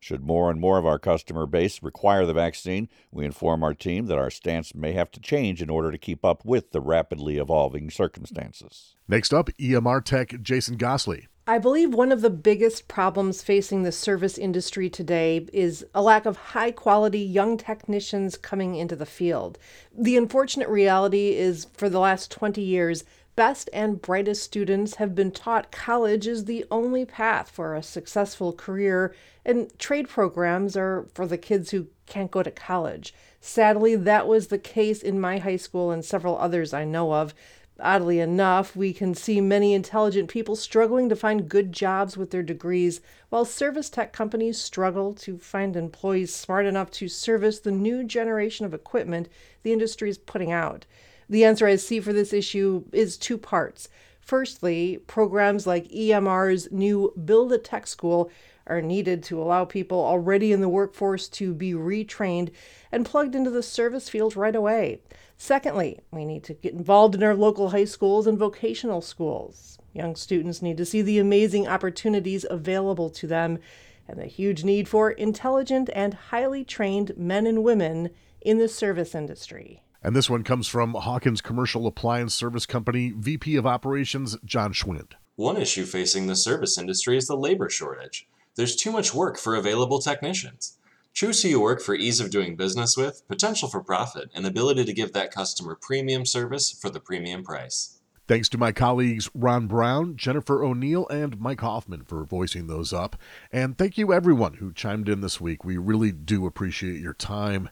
Should 0.00 0.24
more 0.24 0.50
and 0.50 0.58
more 0.58 0.78
of 0.78 0.86
our 0.86 0.98
customer 0.98 1.44
base 1.44 1.82
require 1.82 2.24
the 2.24 2.32
vaccine, 2.32 2.88
we 3.12 3.26
inform 3.26 3.62
our 3.62 3.74
team 3.74 4.06
that 4.06 4.18
our 4.18 4.30
stance 4.30 4.74
may 4.74 4.92
have 4.92 5.10
to 5.12 5.20
change 5.20 5.60
in 5.60 5.68
order 5.68 5.92
to 5.92 5.98
keep 5.98 6.24
up 6.24 6.42
with 6.42 6.72
the 6.72 6.80
rapidly 6.80 7.36
evolving 7.36 7.90
circumstances. 7.90 8.96
Next 9.06 9.34
up, 9.34 9.50
EMR 9.58 10.02
Tech 10.02 10.40
Jason 10.40 10.78
Gosley. 10.78 11.28
I 11.46 11.58
believe 11.58 11.92
one 11.92 12.12
of 12.12 12.20
the 12.20 12.30
biggest 12.30 12.86
problems 12.86 13.42
facing 13.42 13.82
the 13.82 13.92
service 13.92 14.38
industry 14.38 14.88
today 14.88 15.48
is 15.52 15.84
a 15.94 16.00
lack 16.00 16.24
of 16.24 16.36
high 16.36 16.70
quality 16.70 17.18
young 17.18 17.58
technicians 17.58 18.36
coming 18.36 18.76
into 18.76 18.94
the 18.94 19.04
field. 19.04 19.58
The 19.92 20.16
unfortunate 20.16 20.68
reality 20.68 21.34
is, 21.34 21.66
for 21.74 21.88
the 21.90 21.98
last 21.98 22.30
20 22.30 22.62
years, 22.62 23.04
best 23.36 23.70
and 23.72 24.02
brightest 24.02 24.42
students 24.42 24.96
have 24.96 25.14
been 25.14 25.30
taught 25.30 25.72
college 25.72 26.26
is 26.26 26.44
the 26.44 26.64
only 26.70 27.04
path 27.04 27.50
for 27.50 27.74
a 27.74 27.82
successful 27.82 28.52
career, 28.52 29.14
and 29.44 29.76
trade 29.78 30.08
programs 30.08 30.76
are 30.76 31.06
for 31.14 31.26
the 31.26 31.38
kids 31.38 31.70
who 31.70 31.86
can't 32.06 32.30
go 32.30 32.42
to 32.42 32.50
college. 32.50 33.14
Sadly, 33.40 33.96
that 33.96 34.28
was 34.28 34.48
the 34.48 34.58
case 34.58 35.02
in 35.02 35.20
my 35.20 35.38
high 35.38 35.56
school 35.56 35.90
and 35.90 36.04
several 36.04 36.36
others 36.38 36.74
I 36.74 36.84
know 36.84 37.14
of. 37.14 37.34
Oddly 37.82 38.20
enough, 38.20 38.76
we 38.76 38.92
can 38.92 39.14
see 39.14 39.40
many 39.40 39.72
intelligent 39.72 40.28
people 40.28 40.54
struggling 40.54 41.08
to 41.08 41.16
find 41.16 41.48
good 41.48 41.72
jobs 41.72 42.16
with 42.16 42.30
their 42.30 42.42
degrees, 42.42 43.00
while 43.30 43.46
service 43.46 43.88
tech 43.88 44.12
companies 44.12 44.60
struggle 44.60 45.14
to 45.14 45.38
find 45.38 45.74
employees 45.76 46.34
smart 46.34 46.66
enough 46.66 46.90
to 46.90 47.08
service 47.08 47.58
the 47.58 47.70
new 47.70 48.04
generation 48.04 48.66
of 48.66 48.74
equipment 48.74 49.28
the 49.62 49.72
industry 49.72 50.10
is 50.10 50.18
putting 50.18 50.52
out. 50.52 50.84
The 51.30 51.44
answer 51.44 51.68
I 51.68 51.76
see 51.76 52.00
for 52.00 52.12
this 52.12 52.32
issue 52.32 52.82
is 52.92 53.16
two 53.16 53.38
parts. 53.38 53.88
Firstly, 54.20 54.98
programs 55.06 55.64
like 55.64 55.88
EMR's 55.88 56.72
new 56.72 57.12
Build 57.24 57.52
a 57.52 57.58
Tech 57.58 57.86
School 57.86 58.32
are 58.66 58.82
needed 58.82 59.22
to 59.22 59.40
allow 59.40 59.64
people 59.64 59.98
already 60.04 60.50
in 60.50 60.60
the 60.60 60.68
workforce 60.68 61.28
to 61.28 61.54
be 61.54 61.72
retrained 61.72 62.50
and 62.90 63.06
plugged 63.06 63.36
into 63.36 63.50
the 63.50 63.62
service 63.62 64.08
field 64.08 64.34
right 64.34 64.56
away. 64.56 65.02
Secondly, 65.38 66.00
we 66.10 66.24
need 66.24 66.42
to 66.44 66.54
get 66.54 66.74
involved 66.74 67.14
in 67.14 67.22
our 67.22 67.36
local 67.36 67.70
high 67.70 67.84
schools 67.84 68.26
and 68.26 68.36
vocational 68.36 69.00
schools. 69.00 69.78
Young 69.92 70.16
students 70.16 70.60
need 70.60 70.76
to 70.78 70.84
see 70.84 71.00
the 71.00 71.20
amazing 71.20 71.68
opportunities 71.68 72.44
available 72.50 73.08
to 73.08 73.28
them 73.28 73.60
and 74.08 74.18
the 74.18 74.26
huge 74.26 74.64
need 74.64 74.88
for 74.88 75.12
intelligent 75.12 75.90
and 75.94 76.14
highly 76.14 76.64
trained 76.64 77.16
men 77.16 77.46
and 77.46 77.62
women 77.62 78.10
in 78.40 78.58
the 78.58 78.68
service 78.68 79.14
industry. 79.14 79.84
And 80.02 80.16
this 80.16 80.30
one 80.30 80.44
comes 80.44 80.66
from 80.66 80.94
Hawkins 80.94 81.40
Commercial 81.40 81.86
Appliance 81.86 82.34
Service 82.34 82.64
Company 82.64 83.12
VP 83.16 83.56
of 83.56 83.66
Operations 83.66 84.36
John 84.44 84.72
Schwind. 84.72 85.12
One 85.36 85.56
issue 85.56 85.84
facing 85.84 86.26
the 86.26 86.36
service 86.36 86.78
industry 86.78 87.16
is 87.16 87.26
the 87.26 87.36
labor 87.36 87.68
shortage. 87.68 88.26
There's 88.56 88.76
too 88.76 88.92
much 88.92 89.14
work 89.14 89.38
for 89.38 89.54
available 89.54 89.98
technicians. 90.00 90.78
Choose 91.12 91.42
who 91.42 91.48
you 91.48 91.60
work 91.60 91.82
for 91.82 91.94
ease 91.94 92.20
of 92.20 92.30
doing 92.30 92.56
business 92.56 92.96
with, 92.96 93.26
potential 93.28 93.68
for 93.68 93.82
profit, 93.82 94.30
and 94.34 94.46
ability 94.46 94.84
to 94.84 94.92
give 94.92 95.12
that 95.12 95.32
customer 95.32 95.76
premium 95.80 96.24
service 96.24 96.70
for 96.70 96.88
the 96.88 97.00
premium 97.00 97.42
price. 97.42 98.00
Thanks 98.28 98.48
to 98.50 98.58
my 98.58 98.70
colleagues 98.70 99.28
Ron 99.34 99.66
Brown, 99.66 100.16
Jennifer 100.16 100.62
O'Neill, 100.62 101.08
and 101.08 101.40
Mike 101.40 101.62
Hoffman 101.62 102.04
for 102.04 102.24
voicing 102.24 102.68
those 102.68 102.92
up. 102.92 103.16
And 103.50 103.76
thank 103.76 103.98
you 103.98 104.12
everyone 104.12 104.54
who 104.54 104.72
chimed 104.72 105.08
in 105.08 105.20
this 105.20 105.40
week. 105.40 105.64
We 105.64 105.78
really 105.78 106.12
do 106.12 106.46
appreciate 106.46 107.00
your 107.00 107.12
time. 107.12 107.70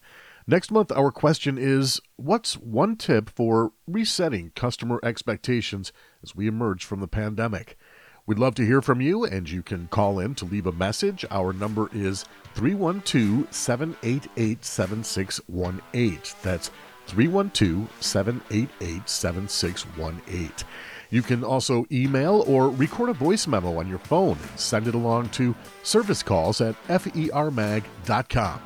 Next 0.50 0.70
month, 0.70 0.90
our 0.90 1.12
question 1.12 1.58
is 1.58 2.00
What's 2.16 2.54
one 2.56 2.96
tip 2.96 3.28
for 3.28 3.72
resetting 3.86 4.52
customer 4.56 4.98
expectations 5.02 5.92
as 6.22 6.34
we 6.34 6.46
emerge 6.46 6.86
from 6.86 7.00
the 7.00 7.06
pandemic? 7.06 7.76
We'd 8.24 8.38
love 8.38 8.54
to 8.54 8.64
hear 8.64 8.80
from 8.80 9.02
you, 9.02 9.24
and 9.24 9.48
you 9.48 9.62
can 9.62 9.88
call 9.88 10.18
in 10.18 10.34
to 10.36 10.46
leave 10.46 10.66
a 10.66 10.72
message. 10.72 11.26
Our 11.30 11.52
number 11.52 11.90
is 11.92 12.24
312 12.54 13.52
788 13.52 14.64
7618. 14.64 16.18
That's 16.42 16.70
312 17.08 17.92
788 18.00 19.06
7618. 19.06 20.52
You 21.10 21.20
can 21.20 21.44
also 21.44 21.84
email 21.92 22.42
or 22.48 22.70
record 22.70 23.10
a 23.10 23.14
voice 23.14 23.46
memo 23.46 23.78
on 23.78 23.86
your 23.86 23.98
phone 23.98 24.38
and 24.40 24.58
send 24.58 24.88
it 24.88 24.94
along 24.94 25.28
to 25.30 25.54
service 25.82 26.22
calls 26.22 26.62
at 26.62 26.74
fermag.com. 26.86 28.60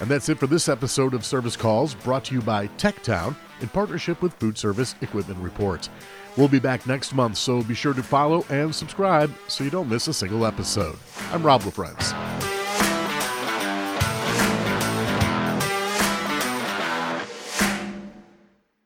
And 0.00 0.10
that's 0.10 0.28
it 0.28 0.38
for 0.38 0.46
this 0.46 0.68
episode 0.68 1.14
of 1.14 1.24
Service 1.24 1.56
Calls 1.56 1.94
brought 1.94 2.24
to 2.24 2.34
you 2.34 2.42
by 2.42 2.66
TechTown 2.78 3.36
in 3.60 3.68
partnership 3.68 4.20
with 4.22 4.34
Food 4.34 4.58
Service 4.58 4.94
Equipment 5.00 5.38
Reports. 5.38 5.88
We'll 6.36 6.48
be 6.48 6.58
back 6.58 6.86
next 6.86 7.14
month, 7.14 7.36
so 7.36 7.62
be 7.62 7.74
sure 7.74 7.94
to 7.94 8.02
follow 8.02 8.44
and 8.50 8.74
subscribe 8.74 9.32
so 9.46 9.62
you 9.62 9.70
don't 9.70 9.88
miss 9.88 10.08
a 10.08 10.14
single 10.14 10.44
episode. 10.46 10.96
I'm 11.30 11.44
Rob 11.44 11.62
LaFrance. 11.62 12.33